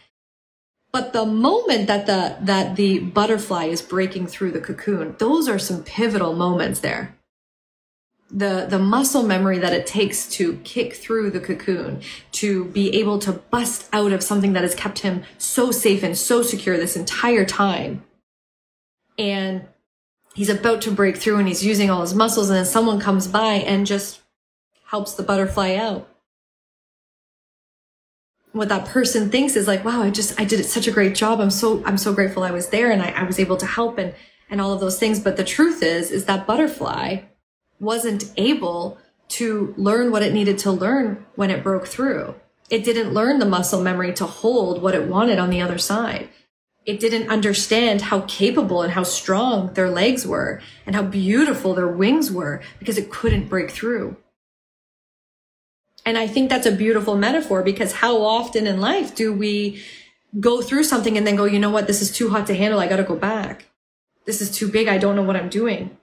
But 0.90 1.12
the 1.12 1.26
moment 1.26 1.87
that 1.87 2.06
the 2.06 2.37
that 2.40 2.76
the 2.76 2.98
butterfly 3.00 3.66
is 3.66 3.82
breaking 3.82 4.26
through 4.26 4.52
the 4.52 4.61
cocoon, 4.61 5.14
those 5.18 5.48
are 5.48 5.58
some 5.58 5.84
pivotal 5.84 6.32
moments 6.32 6.80
there 6.80 7.17
the 8.30 8.66
the 8.68 8.78
muscle 8.78 9.22
memory 9.22 9.58
that 9.58 9.72
it 9.72 9.86
takes 9.86 10.28
to 10.28 10.56
kick 10.64 10.94
through 10.94 11.30
the 11.30 11.40
cocoon 11.40 12.02
to 12.32 12.66
be 12.66 12.94
able 12.98 13.18
to 13.18 13.32
bust 13.32 13.88
out 13.92 14.12
of 14.12 14.22
something 14.22 14.52
that 14.52 14.62
has 14.62 14.74
kept 14.74 14.98
him 14.98 15.24
so 15.38 15.70
safe 15.70 16.02
and 16.02 16.16
so 16.16 16.42
secure 16.42 16.76
this 16.76 16.96
entire 16.96 17.44
time. 17.44 18.04
And 19.18 19.66
he's 20.34 20.50
about 20.50 20.82
to 20.82 20.90
break 20.90 21.16
through 21.16 21.38
and 21.38 21.48
he's 21.48 21.64
using 21.64 21.90
all 21.90 22.02
his 22.02 22.14
muscles 22.14 22.50
and 22.50 22.56
then 22.58 22.66
someone 22.66 23.00
comes 23.00 23.26
by 23.26 23.54
and 23.54 23.86
just 23.86 24.20
helps 24.86 25.14
the 25.14 25.22
butterfly 25.22 25.74
out. 25.74 26.08
What 28.52 28.68
that 28.68 28.86
person 28.86 29.30
thinks 29.30 29.56
is 29.56 29.66
like 29.66 29.84
wow 29.86 30.02
i 30.02 30.10
just 30.10 30.38
i 30.38 30.44
did 30.44 30.62
such 30.66 30.86
a 30.86 30.92
great 30.92 31.14
job. 31.14 31.40
I'm 31.40 31.50
so 31.50 31.82
i'm 31.86 31.98
so 31.98 32.12
grateful 32.12 32.42
i 32.42 32.50
was 32.50 32.68
there 32.68 32.90
and 32.90 33.00
I, 33.00 33.08
I 33.10 33.24
was 33.24 33.38
able 33.38 33.56
to 33.56 33.66
help 33.66 33.96
and 33.96 34.14
and 34.50 34.60
all 34.60 34.74
of 34.74 34.80
those 34.80 34.98
things. 34.98 35.18
But 35.18 35.38
the 35.38 35.44
truth 35.44 35.82
is 35.82 36.10
is 36.10 36.26
that 36.26 36.46
butterfly 36.46 37.20
wasn't 37.80 38.32
able 38.36 38.98
to 39.28 39.74
learn 39.76 40.10
what 40.10 40.22
it 40.22 40.32
needed 40.32 40.58
to 40.58 40.70
learn 40.70 41.24
when 41.34 41.50
it 41.50 41.62
broke 41.62 41.86
through. 41.86 42.34
It 42.70 42.84
didn't 42.84 43.14
learn 43.14 43.38
the 43.38 43.46
muscle 43.46 43.82
memory 43.82 44.12
to 44.14 44.26
hold 44.26 44.82
what 44.82 44.94
it 44.94 45.08
wanted 45.08 45.38
on 45.38 45.50
the 45.50 45.60
other 45.60 45.78
side. 45.78 46.28
It 46.84 47.00
didn't 47.00 47.28
understand 47.28 48.02
how 48.02 48.20
capable 48.22 48.82
and 48.82 48.92
how 48.92 49.02
strong 49.02 49.74
their 49.74 49.90
legs 49.90 50.26
were 50.26 50.62
and 50.86 50.96
how 50.96 51.02
beautiful 51.02 51.74
their 51.74 51.88
wings 51.88 52.32
were 52.32 52.62
because 52.78 52.96
it 52.96 53.10
couldn't 53.10 53.48
break 53.48 53.70
through. 53.70 54.16
And 56.06 56.16
I 56.16 56.26
think 56.26 56.48
that's 56.48 56.66
a 56.66 56.72
beautiful 56.72 57.16
metaphor 57.16 57.62
because 57.62 57.92
how 57.92 58.22
often 58.22 58.66
in 58.66 58.80
life 58.80 59.14
do 59.14 59.32
we 59.32 59.82
go 60.40 60.62
through 60.62 60.84
something 60.84 61.18
and 61.18 61.26
then 61.26 61.36
go, 61.36 61.44
you 61.44 61.58
know 61.58 61.70
what? 61.70 61.86
This 61.86 62.00
is 62.00 62.10
too 62.10 62.30
hot 62.30 62.46
to 62.46 62.54
handle. 62.54 62.80
I 62.80 62.86
got 62.86 62.96
to 62.96 63.02
go 63.02 63.16
back. 63.16 63.66
This 64.24 64.40
is 64.40 64.50
too 64.50 64.68
big. 64.68 64.88
I 64.88 64.96
don't 64.96 65.16
know 65.16 65.22
what 65.22 65.36
I'm 65.36 65.50
doing 65.50 65.98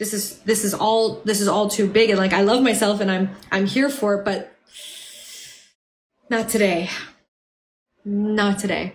this 0.00 0.14
is 0.14 0.38
this 0.40 0.64
is 0.64 0.72
all 0.72 1.20
this 1.24 1.42
is 1.42 1.46
all 1.46 1.68
too 1.68 1.86
big 1.86 2.08
and 2.08 2.18
like 2.18 2.32
I 2.32 2.40
love 2.40 2.62
myself 2.62 3.00
and 3.00 3.10
I'm 3.10 3.30
I'm 3.52 3.66
here 3.66 3.90
for 3.90 4.14
it 4.14 4.24
but 4.24 4.56
not 6.30 6.48
today 6.48 6.88
not 8.04 8.58
today 8.58 8.94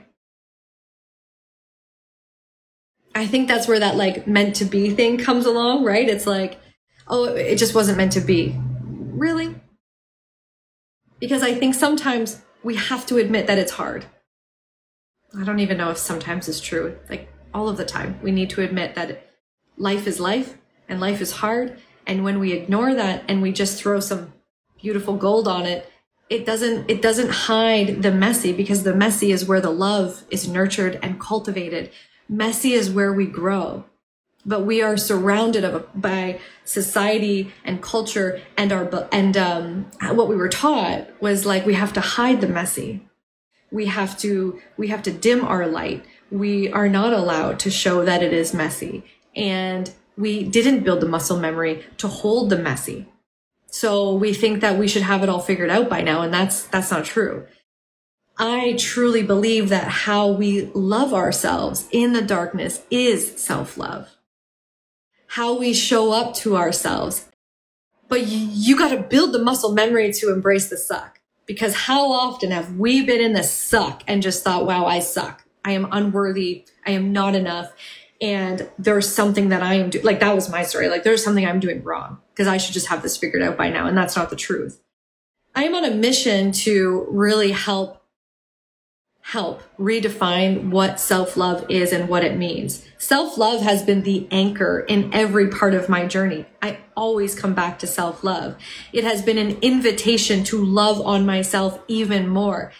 I 3.14 3.28
think 3.28 3.48
that's 3.48 3.68
where 3.68 3.80
that 3.80 3.96
like 3.96 4.28
meant 4.28 4.56
to 4.58 4.66
be 4.66 4.90
thing 4.90 5.18
comes 5.18 5.46
along, 5.46 5.86
right? 5.86 6.10
It's 6.10 6.28
like, 6.28 6.60
oh, 7.08 7.24
it 7.24 7.56
just 7.56 7.74
wasn't 7.74 7.98
meant 7.98 8.12
to 8.12 8.20
be. 8.20 8.60
Really? 8.84 9.56
Because 11.18 11.42
I 11.42 11.54
think 11.54 11.76
sometimes 11.76 12.42
we 12.62 12.76
have 12.76 13.06
to 13.06 13.16
admit 13.16 13.48
that 13.48 13.58
it's 13.58 13.72
hard. 13.72 14.06
I 15.40 15.46
don't 15.46 15.62
even 15.62 15.78
know 15.78 15.92
if 15.92 15.98
sometimes 15.98 16.50
is 16.50 16.60
true. 16.60 16.98
Like 17.10 17.32
all 17.54 17.70
of 17.70 17.78
the 17.78 17.86
time, 17.86 18.20
we 18.22 18.32
need 18.32 18.50
to 18.50 18.62
admit 18.62 18.96
that 18.96 19.30
life 19.78 20.08
is 20.08 20.20
life 20.20 20.58
and 20.88 21.00
life 21.00 21.22
is 21.22 21.32
hard. 21.34 21.80
And 22.08 22.24
when 22.24 22.40
we 22.40 22.54
ignore 22.54 22.94
that 22.94 23.24
and 23.28 23.42
we 23.42 23.52
just 23.52 23.82
throw 23.82 24.00
some 24.00 24.34
beautiful 24.82 25.16
gold 25.16 25.48
on 25.48 25.66
it, 25.66 25.92
it 26.30 26.46
doesn't 26.46 26.90
it 26.90 27.02
doesn't 27.02 27.30
hide 27.30 28.02
the 28.02 28.12
messy 28.12 28.52
because 28.52 28.84
the 28.84 28.96
messy 28.96 29.32
is 29.32 29.46
where 29.46 29.62
the 29.62 29.70
love 29.70 30.24
is 30.30 30.48
nurtured 30.48 31.00
and 31.02 31.20
cultivated. 31.20 31.92
Messy 32.28 32.74
is 32.74 32.90
where 32.90 33.14
we 33.14 33.26
grow. 33.26 33.86
But 34.48 34.62
we 34.62 34.82
are 34.82 34.96
surrounded 34.96 35.86
by 35.96 36.40
society 36.64 37.52
and 37.64 37.82
culture 37.82 38.42
and 38.58 38.72
our 38.72 39.08
and 39.12 39.36
um, 39.38 39.86
what 40.02 40.28
we 40.28 40.36
were 40.36 40.50
taught 40.50 41.10
was 41.22 41.46
like 41.46 41.66
we 41.66 41.74
have 41.74 41.94
to 41.94 42.02
hide 42.02 42.42
the 42.42 42.48
messy 42.48 43.08
we 43.72 43.88
have 43.88 44.18
to 44.20 44.62
we 44.78 44.88
have 44.88 45.04
to 45.04 45.12
dim 45.12 45.44
our 45.44 45.68
light 45.68 46.06
we 46.32 46.72
are 46.72 46.90
not 46.90 47.14
allowed 47.14 47.60
to 47.60 47.70
show 47.70 48.06
that 48.06 48.24
it 48.24 48.34
is 48.34 48.54
messy 48.54 49.04
and 49.36 49.92
we 50.18 50.44
didn't 50.44 50.84
build 50.84 51.02
the 51.02 51.08
muscle 51.08 51.40
memory 51.40 51.84
to 51.98 52.08
hold 52.08 52.50
the 52.50 52.58
messy 52.58 53.08
so 53.68 54.14
we 54.14 54.34
think 54.34 54.62
that 54.62 54.78
we 54.78 54.88
should 54.88 55.02
have 55.02 55.24
it 55.24 55.30
all 55.30 55.42
figured 55.42 55.70
out 55.70 55.90
by 55.90 56.02
now 56.02 56.22
and 56.22 56.34
that's 56.34 56.64
that's 56.68 56.92
not 56.92 57.06
true 57.06 57.46
i 58.38 58.76
truly 58.78 59.24
believe 59.24 59.70
that 59.70 59.88
how 59.88 60.30
we 60.30 60.66
love 60.74 61.14
ourselves 61.14 61.88
in 61.92 62.14
the 62.14 62.22
darkness 62.22 62.82
is 62.90 63.42
self-love 63.42 64.10
how 65.28 65.58
we 65.58 65.74
show 65.74 66.12
up 66.12 66.34
to 66.34 66.56
ourselves 66.56 67.30
but 68.08 68.28
you, 68.28 68.38
you 68.52 68.78
got 68.78 68.90
to 68.90 69.02
build 69.02 69.34
the 69.34 69.44
muscle 69.44 69.74
memory 69.74 70.14
to 70.14 70.32
embrace 70.32 70.70
the 70.70 70.78
suck 70.78 71.20
because 71.46 71.76
how 71.76 72.12
often 72.12 72.52
have 72.52 72.78
we 72.78 73.06
been 73.06 73.22
in 73.22 73.34
the 73.34 73.44
suck 73.44 74.04
and 74.08 74.22
just 74.22 74.44
thought, 74.44 74.66
wow, 74.66 74.86
I 74.86 75.00
suck. 75.00 75.44
I 75.64 75.72
am 75.72 75.88
unworthy. 75.92 76.66
I 76.86 76.92
am 76.92 77.12
not 77.12 77.36
enough. 77.36 77.72
And 78.22 78.70
there's 78.80 79.14
something 79.14 79.50
that 79.50 79.62
I 79.62 79.76
am 79.76 79.90
doing. 79.90 80.06
Like 80.06 80.22
that 80.22 80.36
was 80.36 80.50
my 80.50 80.64
story. 80.64 80.90
Like 80.90 81.04
there's 81.04 81.24
something 81.24 81.46
I'm 81.46 81.60
doing 81.60 81.84
wrong 81.84 82.20
because 82.34 82.48
I 82.48 82.58
should 82.58 82.74
just 82.74 82.88
have 82.88 83.02
this 83.04 83.18
figured 83.18 83.42
out 83.42 83.58
by 83.58 83.70
now. 83.70 83.88
And 83.88 83.98
that's 83.98 84.16
not 84.16 84.30
the 84.30 84.36
truth. 84.36 84.82
I 85.54 85.64
am 85.64 85.76
on 85.76 85.86
a 85.86 85.92
mission 85.92 86.52
to 86.52 87.08
really 87.10 87.52
help 87.52 88.02
help 89.22 89.64
redefine 89.80 90.70
what 90.70 91.00
self-love 91.00 91.66
is 91.68 91.92
and 91.92 92.08
what 92.08 92.24
it 92.24 92.38
means. 92.38 92.86
Self-love 93.00 93.60
has 93.64 93.82
been 93.82 94.04
the 94.04 94.28
anchor 94.30 94.86
in 94.88 95.12
every 95.16 95.50
part 95.50 95.74
of 95.74 95.90
my 95.90 96.06
journey. 96.06 96.46
I 96.62 96.78
always 96.96 97.34
come 97.34 97.56
back 97.56 97.80
to 97.80 97.88
self-love. 97.88 98.56
It 98.94 99.04
has 99.04 99.24
been 99.24 99.40
an 99.40 99.58
invitation 99.64 100.44
to 100.46 100.64
love 100.64 101.02
on 101.02 101.26
myself 101.26 101.80
even 101.88 102.28
more. 102.28 102.72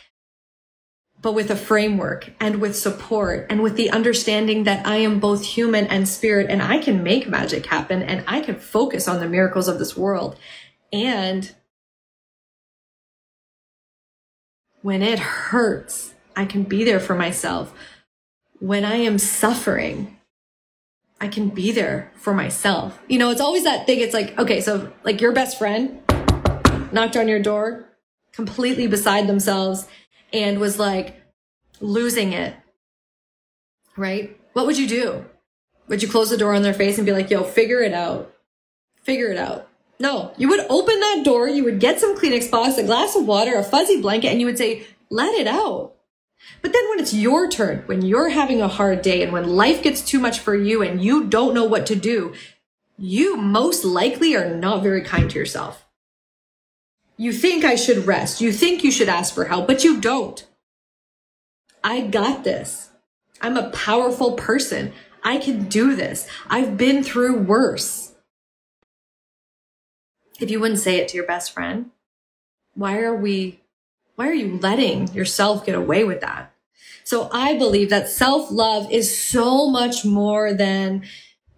But 1.26 1.34
with 1.34 1.50
a 1.50 1.56
framework 1.56 2.32
and 2.40 2.62
with 2.62 2.76
support 2.76 3.48
and 3.50 3.64
with 3.64 3.78
the 3.78 3.90
understanding 3.90 4.66
that 4.66 4.86
I 4.86 4.98
am 4.98 5.20
both 5.20 5.44
human 5.44 5.88
and 5.88 6.08
spirit 6.08 6.52
and 6.52 6.62
I 6.62 6.78
can 6.78 7.02
make 7.02 7.28
magic 7.28 7.66
happen 7.66 8.04
and 8.04 8.24
I 8.28 8.42
can 8.42 8.58
focus 8.58 9.08
on 9.08 9.20
the 9.20 9.28
miracles 9.28 9.68
of 9.68 9.80
this 9.80 9.98
world. 9.98 10.38
And 10.94 11.52
when 14.84 15.02
it 15.02 15.18
hurts, 15.18 16.14
I 16.36 16.46
can 16.46 16.62
be 16.62 16.84
there 16.84 17.00
for 17.00 17.16
myself. 17.16 17.74
When 18.60 18.86
I 18.86 18.98
am 18.98 19.18
suffering, 19.18 20.20
I 21.20 21.28
can 21.28 21.50
be 21.50 21.72
there 21.72 22.12
for 22.18 22.36
myself. 22.36 23.00
You 23.08 23.18
know, 23.18 23.32
it's 23.32 23.42
always 23.42 23.64
that 23.64 23.88
thing. 23.88 24.00
It's 24.00 24.14
like, 24.14 24.38
okay, 24.38 24.62
so 24.62 24.94
like 25.04 25.22
your 25.22 25.32
best 25.32 25.58
friend 25.58 26.04
knocked 26.92 27.18
on 27.18 27.28
your 27.28 27.42
door, 27.42 27.90
completely 28.32 28.86
beside 28.86 29.26
themselves, 29.26 29.88
and 30.36 30.60
was 30.60 30.78
like 30.78 31.22
losing 31.80 32.34
it. 32.34 32.54
Right? 33.98 34.40
What 34.54 34.66
would 34.66 34.78
you 34.78 34.88
do? 34.88 35.26
Would 35.88 36.02
you 36.02 36.10
close 36.10 36.30
the 36.30 36.38
door 36.38 36.54
on 36.54 36.64
their 36.64 36.74
face 36.74 36.98
and 36.98 37.06
be 37.06 37.12
like, 37.12 37.30
yo, 37.30 37.44
figure 37.44 37.82
it 37.82 37.94
out? 37.94 38.34
Figure 39.04 39.30
it 39.30 39.38
out. 39.38 39.68
No, 40.00 40.34
you 40.38 40.50
would 40.50 40.66
open 40.70 41.00
that 41.00 41.22
door, 41.24 41.48
you 41.48 41.64
would 41.64 41.80
get 41.80 42.00
some 42.00 42.18
Kleenex 42.18 42.52
box, 42.52 42.78
a 42.78 42.84
glass 42.84 43.16
of 43.16 43.26
water, 43.26 43.56
a 43.56 43.64
fuzzy 43.64 44.02
blanket, 44.02 44.28
and 44.30 44.42
you 44.42 44.46
would 44.46 44.58
say, 44.58 44.86
let 45.10 45.34
it 45.36 45.48
out. 45.48 45.94
But 46.62 46.74
then 46.74 46.90
when 46.90 47.00
it's 47.00 47.14
your 47.14 47.50
turn, 47.50 47.84
when 47.86 48.02
you're 48.02 48.30
having 48.30 48.62
a 48.62 48.68
hard 48.68 49.02
day 49.02 49.24
and 49.24 49.32
when 49.32 49.56
life 49.56 49.82
gets 49.82 50.02
too 50.02 50.20
much 50.20 50.40
for 50.40 50.56
you 50.56 50.82
and 50.82 51.02
you 51.02 51.26
don't 51.26 51.54
know 51.54 51.64
what 51.64 51.86
to 51.88 51.96
do, 51.96 52.34
you 52.98 53.38
most 53.38 53.86
likely 53.86 54.36
are 54.36 54.54
not 54.54 54.84
very 54.84 55.02
kind 55.02 55.30
to 55.30 55.40
yourself. 55.40 55.85
You 57.18 57.32
think 57.32 57.64
I 57.64 57.76
should 57.76 58.06
rest. 58.06 58.42
You 58.42 58.52
think 58.52 58.84
you 58.84 58.92
should 58.92 59.10
ask 59.10 59.34
for 59.34 59.46
help, 59.46 59.68
but 59.68 59.84
you 59.84 60.02
don't. 60.02 60.46
I 61.84 62.02
got 62.02 62.44
this. 62.44 62.90
I'm 63.42 63.58
a 63.58 63.70
powerful 63.70 64.34
person. 64.34 64.94
I 65.24 65.38
can 65.38 65.66
do 65.70 65.96
this. 65.96 66.28
I've 66.50 66.78
been 66.78 67.04
through 67.04 67.44
worse. 67.44 68.14
If 70.40 70.52
you 70.52 70.60
wouldn't 70.60 70.80
say 70.80 70.98
it 70.98 71.08
to 71.10 71.18
your 71.18 71.26
best 71.26 71.54
friend, 71.54 71.92
why 72.74 73.00
are 73.00 73.16
we 73.16 73.62
why 74.16 74.28
are 74.30 74.34
you 74.34 74.58
letting 74.62 75.14
yourself 75.14 75.66
get 75.66 75.76
away 75.76 76.04
with 76.04 76.22
that? 76.22 76.54
So 77.06 77.30
I 77.32 77.58
believe 77.58 77.92
that 77.92 78.10
self 78.10 78.52
love 78.52 78.92
is 78.92 79.16
so 79.18 79.70
much 79.70 80.04
more 80.04 80.54
than 80.54 81.04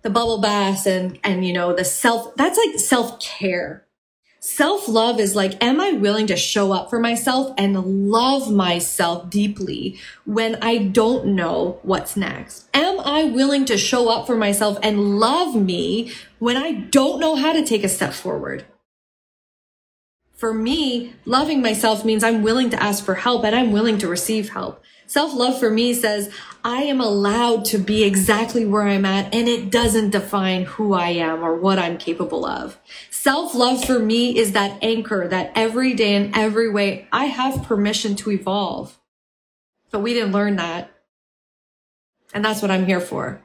the 0.02 0.10
bubble 0.10 0.40
baths 0.40 0.86
and, 0.86 1.20
and, 1.24 1.46
you 1.46 1.54
know, 1.54 1.74
the 1.74 1.86
self, 1.86 2.36
that's 2.36 2.58
like 2.58 2.80
self 2.80 3.20
care. 3.20 3.87
Self 4.40 4.88
love 4.88 5.20
is 5.20 5.36
like, 5.36 5.62
am 5.64 5.82
I 5.82 5.94
willing 5.94 6.28
to 6.28 6.36
show 6.36 6.72
up 6.72 6.90
for 6.90 7.00
myself 7.00 7.54
and 7.58 8.10
love 8.10 8.52
myself 8.52 9.30
deeply 9.30 10.00
when 10.26 10.56
I 10.62 10.78
don't 10.78 11.36
know 11.36 11.80
what's 11.82 12.16
next? 12.16 12.70
Am 12.74 13.00
I 13.00 13.24
willing 13.24 13.66
to 13.66 13.78
show 13.78 14.10
up 14.10 14.28
for 14.28 14.38
myself 14.38 14.78
and 14.84 15.20
love 15.20 15.56
me 15.56 16.12
when 16.38 16.56
I 16.56 16.72
don't 16.72 17.20
know 17.20 17.36
how 17.36 17.52
to 17.52 17.66
take 17.66 17.84
a 17.84 17.90
step 17.90 18.14
forward? 18.14 18.66
For 20.36 20.54
me, 20.54 21.14
loving 21.26 21.64
myself 21.64 22.06
means 22.06 22.24
I'm 22.24 22.44
willing 22.44 22.70
to 22.70 22.82
ask 22.82 23.04
for 23.04 23.16
help 23.16 23.44
and 23.44 23.56
I'm 23.56 23.72
willing 23.72 23.98
to 23.98 24.08
receive 24.08 24.50
help. 24.50 24.84
Self 25.08 25.34
love 25.34 25.58
for 25.58 25.70
me 25.70 25.94
says 25.94 26.30
I 26.66 26.84
am 26.84 27.00
allowed 27.00 27.64
to 27.66 27.78
be 27.78 28.04
exactly 28.04 28.66
where 28.66 28.84
I'm 28.84 29.06
at 29.06 29.34
and 29.34 29.48
it 29.48 29.72
doesn't 29.72 30.10
define 30.10 30.66
who 30.66 30.94
I 30.94 31.10
am 31.12 31.44
or 31.44 31.56
what 31.56 31.80
I'm 31.80 31.98
capable 31.98 32.46
of. 32.46 32.78
Self 33.10 33.56
love 33.56 33.84
for 33.84 34.00
me 34.00 34.38
is 34.38 34.52
that 34.52 34.78
anchor 34.84 35.26
that 35.30 35.54
every 35.56 35.94
day 35.94 36.14
in 36.14 36.36
every 36.36 36.70
way 36.70 37.08
I 37.12 37.26
have 37.26 37.64
permission 37.64 38.18
to 38.18 38.32
evolve. 38.32 39.00
But 39.92 40.02
we 40.02 40.14
didn't 40.14 40.34
learn 40.34 40.58
that. 40.58 40.92
And 42.34 42.44
that's 42.44 42.62
what 42.62 42.70
I'm 42.70 42.86
here 42.86 43.00
for. 43.00 43.42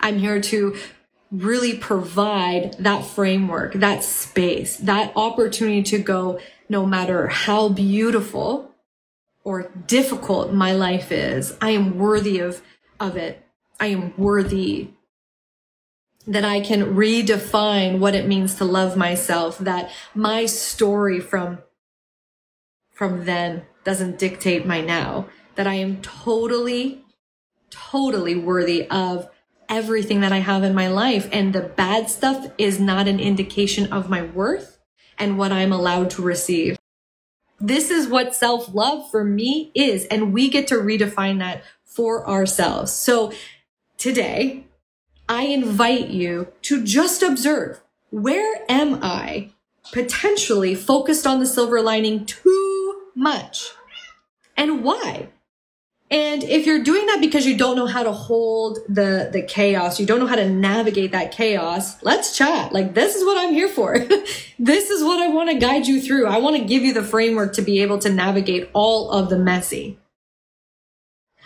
I'm 0.00 0.18
here 0.18 0.40
to 0.40 0.76
really 1.30 1.78
provide 1.78 2.74
that 2.80 3.04
framework, 3.04 3.74
that 3.74 4.02
space, 4.02 4.78
that 4.78 5.12
opportunity 5.14 5.84
to 5.84 5.98
go 5.98 6.40
no 6.68 6.84
matter 6.84 7.28
how 7.28 7.68
beautiful 7.68 8.73
or 9.44 9.70
difficult 9.86 10.52
my 10.52 10.72
life 10.72 11.12
is, 11.12 11.56
I 11.60 11.70
am 11.70 11.98
worthy 11.98 12.40
of, 12.40 12.62
of 12.98 13.16
it. 13.16 13.46
I 13.78 13.86
am 13.88 14.14
worthy 14.16 14.90
that 16.26 16.44
I 16.44 16.60
can 16.60 16.94
redefine 16.94 17.98
what 17.98 18.14
it 18.14 18.26
means 18.26 18.54
to 18.54 18.64
love 18.64 18.96
myself, 18.96 19.58
that 19.58 19.90
my 20.14 20.46
story 20.46 21.20
from, 21.20 21.58
from 22.90 23.26
then 23.26 23.64
doesn't 23.84 24.18
dictate 24.18 24.66
my 24.66 24.80
now, 24.80 25.28
that 25.56 25.66
I 25.66 25.74
am 25.74 26.00
totally, 26.00 27.04
totally 27.70 28.34
worthy 28.34 28.88
of 28.88 29.28
everything 29.68 30.20
that 30.20 30.32
I 30.32 30.38
have 30.38 30.62
in 30.62 30.74
my 30.74 30.88
life. 30.88 31.28
And 31.30 31.52
the 31.52 31.60
bad 31.60 32.08
stuff 32.08 32.50
is 32.56 32.80
not 32.80 33.06
an 33.06 33.20
indication 33.20 33.92
of 33.92 34.08
my 34.08 34.22
worth 34.22 34.78
and 35.18 35.36
what 35.36 35.52
I'm 35.52 35.72
allowed 35.72 36.10
to 36.10 36.22
receive. 36.22 36.78
This 37.66 37.90
is 37.90 38.08
what 38.08 38.34
self 38.34 38.74
love 38.74 39.10
for 39.10 39.24
me 39.24 39.70
is. 39.74 40.04
And 40.06 40.34
we 40.34 40.50
get 40.50 40.66
to 40.68 40.74
redefine 40.74 41.38
that 41.38 41.62
for 41.86 42.28
ourselves. 42.28 42.92
So 42.92 43.32
today, 43.96 44.66
I 45.30 45.44
invite 45.44 46.08
you 46.08 46.48
to 46.62 46.84
just 46.84 47.22
observe 47.22 47.80
where 48.10 48.62
am 48.68 48.98
I 49.02 49.52
potentially 49.92 50.74
focused 50.74 51.26
on 51.26 51.40
the 51.40 51.46
silver 51.46 51.80
lining 51.80 52.26
too 52.26 53.02
much? 53.14 53.70
And 54.58 54.84
why? 54.84 55.28
And 56.14 56.44
if 56.44 56.64
you're 56.64 56.84
doing 56.84 57.06
that 57.06 57.20
because 57.20 57.44
you 57.44 57.56
don't 57.56 57.74
know 57.74 57.88
how 57.88 58.04
to 58.04 58.12
hold 58.12 58.78
the, 58.88 59.30
the 59.32 59.42
chaos, 59.42 59.98
you 59.98 60.06
don't 60.06 60.20
know 60.20 60.28
how 60.28 60.36
to 60.36 60.48
navigate 60.48 61.10
that 61.10 61.32
chaos, 61.32 62.00
let's 62.04 62.36
chat. 62.38 62.72
Like, 62.72 62.94
this 62.94 63.16
is 63.16 63.24
what 63.24 63.36
I'm 63.36 63.52
here 63.52 63.66
for. 63.66 63.98
this 64.60 64.90
is 64.90 65.02
what 65.02 65.18
I 65.18 65.26
want 65.30 65.50
to 65.50 65.58
guide 65.58 65.88
you 65.88 66.00
through. 66.00 66.26
I 66.26 66.38
want 66.38 66.56
to 66.56 66.64
give 66.64 66.84
you 66.84 66.94
the 66.94 67.02
framework 67.02 67.54
to 67.54 67.62
be 67.62 67.82
able 67.82 67.98
to 67.98 68.10
navigate 68.10 68.70
all 68.74 69.10
of 69.10 69.28
the 69.28 69.36
messy. 69.36 69.98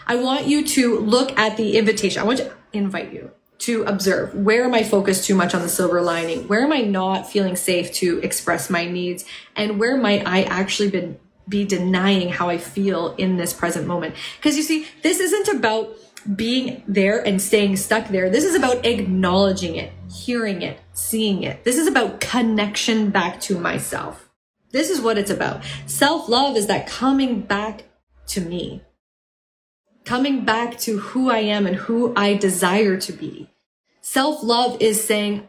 I 0.07 0.16
want 0.16 0.48
you 0.48 0.66
to 0.66 0.98
look 0.98 1.38
at 1.38 1.57
the 1.57 1.78
invitation. 1.78 2.20
I 2.20 2.26
want 2.26 2.40
to 2.40 2.52
invite 2.74 3.11
you 3.11 3.31
to 3.61 3.85
observe 3.85 4.35
where 4.35 4.64
am 4.64 4.74
I 4.74 4.83
focused 4.83 5.24
too 5.24 5.35
much 5.35 5.54
on 5.54 5.62
the 5.62 5.70
silver 5.70 6.02
lining? 6.02 6.46
Where 6.46 6.62
am 6.62 6.74
I 6.74 6.83
not 6.83 7.26
feeling 7.26 7.57
safe 7.57 7.90
to 7.94 8.18
express 8.18 8.68
my 8.68 8.85
needs? 8.85 9.24
And 9.57 9.81
where 9.81 9.96
might 9.96 10.26
I 10.26 10.42
actually 10.42 10.90
be, 10.90 11.16
be 11.48 11.64
denying 11.64 12.28
how 12.28 12.48
I 12.48 12.58
feel 12.58 13.14
in 13.16 13.37
this 13.37 13.52
present 13.52 13.87
moment? 13.87 14.14
Because 14.37 14.56
you 14.56 14.62
see, 14.62 14.87
this 15.02 15.20
isn't 15.20 15.56
about 15.56 15.96
being 16.34 16.82
there 16.87 17.24
and 17.26 17.40
staying 17.40 17.76
stuck 17.76 18.08
there. 18.08 18.28
This 18.28 18.44
is 18.44 18.54
about 18.54 18.84
acknowledging 18.84 19.76
it, 19.76 19.92
hearing 20.11 20.62
it, 20.62 20.78
seeing 20.92 21.42
it. 21.42 21.64
This 21.64 21.76
is 21.76 21.87
about 21.87 22.20
connection 22.20 23.11
back 23.11 23.40
to 23.42 23.58
myself. 23.58 24.28
This 24.70 24.90
is 24.90 25.00
what 25.00 25.16
it's 25.16 25.30
about. 25.30 25.62
Self 25.87 26.28
love 26.28 26.56
is 26.56 26.66
that 26.66 26.87
coming 26.87 27.40
back 27.40 27.84
to 28.28 28.40
me 28.40 28.82
coming 30.08 30.42
back 30.42 30.78
to 30.78 30.96
who 30.96 31.30
I 31.30 31.40
am 31.40 31.66
and 31.66 31.76
who 31.76 32.14
I 32.16 32.32
desire 32.32 32.96
to 32.96 33.12
be. 33.12 33.50
Self 34.00 34.42
love 34.42 34.80
is 34.80 35.04
saying 35.04 35.46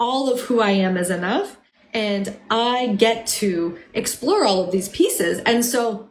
all 0.00 0.30
of 0.30 0.40
who 0.40 0.60
I 0.60 0.70
am 0.70 0.96
is 0.96 1.08
enough 1.08 1.56
and 1.96 2.38
I 2.50 2.88
get 2.88 3.26
to 3.38 3.78
explore 3.94 4.44
all 4.44 4.62
of 4.62 4.70
these 4.70 4.90
pieces. 4.90 5.38
And 5.46 5.64
so 5.64 6.10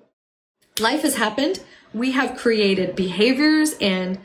life 0.80 1.04
has 1.04 1.16
happened. 1.16 1.64
We 1.94 2.14
have 2.14 2.36
created 2.36 2.96
behaviors 2.96 3.76
and 3.80 4.18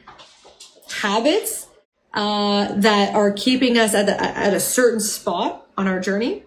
habits 0.90 1.68
uh, 2.14 2.72
that 2.76 3.14
are 3.14 3.30
keeping 3.32 3.76
us 3.76 3.92
at, 3.94 4.06
the, 4.06 4.18
at 4.18 4.54
a 4.54 4.58
certain 4.58 5.00
spot 5.00 5.66
on 5.76 5.86
our 5.86 6.00
journey. 6.00 6.44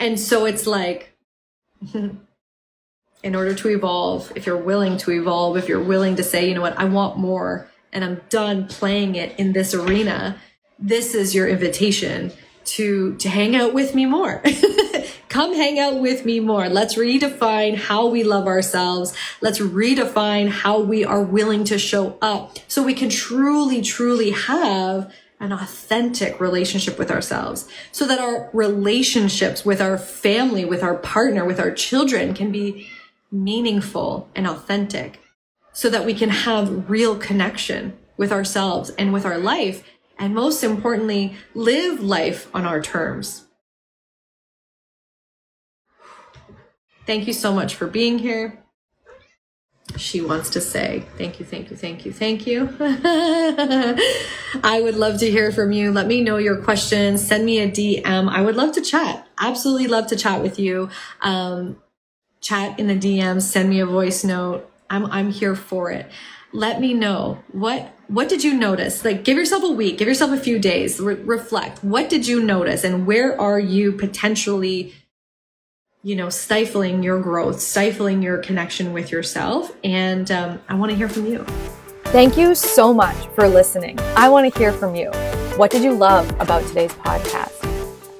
And 0.00 0.18
so 0.18 0.46
it's 0.46 0.66
like, 0.66 1.16
in 1.94 3.36
order 3.36 3.54
to 3.54 3.68
evolve, 3.68 4.32
if 4.34 4.46
you're 4.46 4.56
willing 4.56 4.96
to 4.98 5.12
evolve, 5.12 5.56
if 5.56 5.68
you're 5.68 5.80
willing 5.80 6.16
to 6.16 6.24
say, 6.24 6.48
you 6.48 6.56
know 6.56 6.60
what, 6.60 6.76
I 6.76 6.86
want 6.86 7.16
more 7.18 7.70
and 7.92 8.02
I'm 8.02 8.20
done 8.30 8.66
playing 8.66 9.14
it 9.14 9.38
in 9.38 9.52
this 9.52 9.74
arena, 9.74 10.40
this 10.76 11.14
is 11.14 11.36
your 11.36 11.46
invitation 11.46 12.32
to, 12.66 13.14
to 13.16 13.28
hang 13.28 13.56
out 13.56 13.72
with 13.72 13.94
me 13.94 14.06
more. 14.06 14.42
Come 15.28 15.54
hang 15.54 15.78
out 15.78 16.00
with 16.00 16.24
me 16.24 16.40
more. 16.40 16.68
Let's 16.68 16.96
redefine 16.96 17.76
how 17.76 18.06
we 18.06 18.24
love 18.24 18.46
ourselves. 18.46 19.14
Let's 19.40 19.58
redefine 19.58 20.48
how 20.48 20.80
we 20.80 21.04
are 21.04 21.22
willing 21.22 21.64
to 21.64 21.78
show 21.78 22.16
up 22.22 22.58
so 22.68 22.82
we 22.82 22.94
can 22.94 23.08
truly, 23.08 23.82
truly 23.82 24.30
have 24.30 25.12
an 25.38 25.52
authentic 25.52 26.40
relationship 26.40 26.98
with 26.98 27.10
ourselves 27.10 27.68
so 27.92 28.06
that 28.06 28.18
our 28.18 28.48
relationships 28.52 29.64
with 29.64 29.80
our 29.80 29.98
family, 29.98 30.64
with 30.64 30.82
our 30.82 30.96
partner, 30.96 31.44
with 31.44 31.60
our 31.60 31.70
children 31.70 32.32
can 32.32 32.50
be 32.50 32.88
meaningful 33.30 34.28
and 34.34 34.46
authentic 34.46 35.20
so 35.72 35.90
that 35.90 36.06
we 36.06 36.14
can 36.14 36.30
have 36.30 36.88
real 36.88 37.16
connection 37.16 37.96
with 38.16 38.32
ourselves 38.32 38.90
and 38.90 39.12
with 39.12 39.26
our 39.26 39.38
life. 39.38 39.84
And 40.18 40.34
most 40.34 40.64
importantly, 40.64 41.36
live 41.54 42.00
life 42.02 42.48
on 42.54 42.64
our 42.64 42.80
terms. 42.80 43.46
Thank 47.06 47.26
you 47.26 47.32
so 47.32 47.52
much 47.52 47.74
for 47.74 47.86
being 47.86 48.18
here. 48.18 48.58
She 49.96 50.20
wants 50.20 50.50
to 50.50 50.60
say 50.60 51.04
thank 51.16 51.38
you, 51.38 51.46
thank 51.46 51.70
you, 51.70 51.76
thank 51.76 52.04
you, 52.04 52.12
thank 52.12 52.46
you. 52.46 52.74
I 54.64 54.80
would 54.82 54.96
love 54.96 55.20
to 55.20 55.30
hear 55.30 55.52
from 55.52 55.70
you. 55.70 55.92
Let 55.92 56.06
me 56.06 56.20
know 56.22 56.38
your 56.38 56.60
questions. 56.60 57.24
Send 57.24 57.46
me 57.46 57.60
a 57.60 57.70
DM. 57.70 58.28
I 58.28 58.40
would 58.40 58.56
love 58.56 58.72
to 58.72 58.80
chat. 58.80 59.26
Absolutely 59.38 59.86
love 59.86 60.08
to 60.08 60.16
chat 60.16 60.42
with 60.42 60.58
you. 60.58 60.90
Um, 61.20 61.80
chat 62.40 62.78
in 62.78 62.88
the 62.88 62.96
DMs, 62.96 63.42
send 63.42 63.70
me 63.70 63.80
a 63.80 63.86
voice 63.86 64.24
note. 64.24 64.68
I'm, 64.90 65.06
I'm 65.06 65.30
here 65.30 65.54
for 65.54 65.90
it. 65.90 66.10
Let 66.52 66.80
me 66.80 66.94
know 66.94 67.42
what, 67.52 67.92
what 68.08 68.28
did 68.28 68.44
you 68.44 68.54
notice? 68.54 69.04
Like 69.04 69.24
give 69.24 69.36
yourself 69.36 69.64
a 69.64 69.70
week, 69.70 69.98
give 69.98 70.08
yourself 70.08 70.32
a 70.32 70.38
few 70.38 70.58
days, 70.58 71.00
re- 71.00 71.14
reflect. 71.14 71.82
What 71.82 72.08
did 72.08 72.26
you 72.26 72.42
notice 72.42 72.84
and 72.84 73.06
where 73.06 73.38
are 73.40 73.58
you 73.58 73.92
potentially, 73.92 74.94
you 76.02 76.14
know, 76.14 76.30
stifling 76.30 77.02
your 77.02 77.20
growth, 77.20 77.60
stifling 77.60 78.22
your 78.22 78.38
connection 78.38 78.92
with 78.92 79.10
yourself? 79.10 79.76
And 79.82 80.30
um, 80.30 80.60
I 80.68 80.74
want 80.74 80.90
to 80.90 80.96
hear 80.96 81.08
from 81.08 81.26
you. 81.26 81.44
Thank 82.06 82.38
you 82.38 82.54
so 82.54 82.94
much 82.94 83.26
for 83.34 83.48
listening. 83.48 83.98
I 84.16 84.28
want 84.28 84.50
to 84.50 84.58
hear 84.58 84.72
from 84.72 84.94
you. 84.94 85.10
What 85.56 85.70
did 85.70 85.82
you 85.82 85.92
love 85.92 86.30
about 86.40 86.64
today's 86.68 86.92
podcast? 86.92 87.52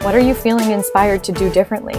What 0.03 0.15
are 0.15 0.21
you 0.21 0.35
feeling 0.35 0.73
inspired 0.73 1.23
to 1.25 1.33
do 1.33 1.49
differently? 1.51 1.95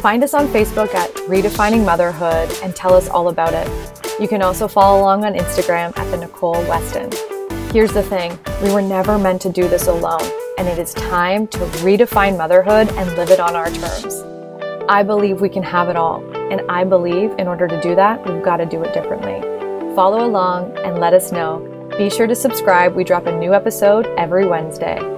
Find 0.00 0.22
us 0.22 0.34
on 0.34 0.46
Facebook 0.48 0.94
at 0.94 1.10
Redefining 1.28 1.84
Motherhood 1.84 2.50
and 2.62 2.76
tell 2.76 2.92
us 2.92 3.08
all 3.08 3.28
about 3.28 3.54
it. 3.54 4.05
You 4.18 4.28
can 4.28 4.40
also 4.40 4.66
follow 4.66 5.02
along 5.02 5.26
on 5.26 5.34
Instagram 5.34 5.96
at 5.98 6.10
the 6.10 6.16
Nicole 6.16 6.54
Weston. 6.62 7.10
Here's 7.70 7.92
the 7.92 8.02
thing 8.02 8.38
we 8.62 8.72
were 8.72 8.80
never 8.80 9.18
meant 9.18 9.42
to 9.42 9.50
do 9.50 9.68
this 9.68 9.88
alone, 9.88 10.24
and 10.56 10.66
it 10.66 10.78
is 10.78 10.94
time 10.94 11.46
to 11.48 11.58
redefine 11.58 12.38
motherhood 12.38 12.88
and 12.92 13.14
live 13.16 13.28
it 13.30 13.40
on 13.40 13.54
our 13.54 13.70
terms. 13.70 14.24
I 14.88 15.02
believe 15.02 15.42
we 15.42 15.50
can 15.50 15.62
have 15.62 15.90
it 15.90 15.96
all, 15.96 16.24
and 16.50 16.62
I 16.70 16.84
believe 16.84 17.32
in 17.38 17.46
order 17.46 17.68
to 17.68 17.78
do 17.82 17.94
that, 17.96 18.26
we've 18.26 18.42
got 18.42 18.56
to 18.56 18.64
do 18.64 18.82
it 18.82 18.94
differently. 18.94 19.42
Follow 19.94 20.24
along 20.24 20.78
and 20.78 20.98
let 20.98 21.12
us 21.12 21.30
know. 21.30 21.60
Be 21.98 22.08
sure 22.08 22.26
to 22.26 22.34
subscribe. 22.34 22.94
We 22.94 23.04
drop 23.04 23.26
a 23.26 23.38
new 23.38 23.52
episode 23.52 24.06
every 24.16 24.46
Wednesday. 24.46 25.15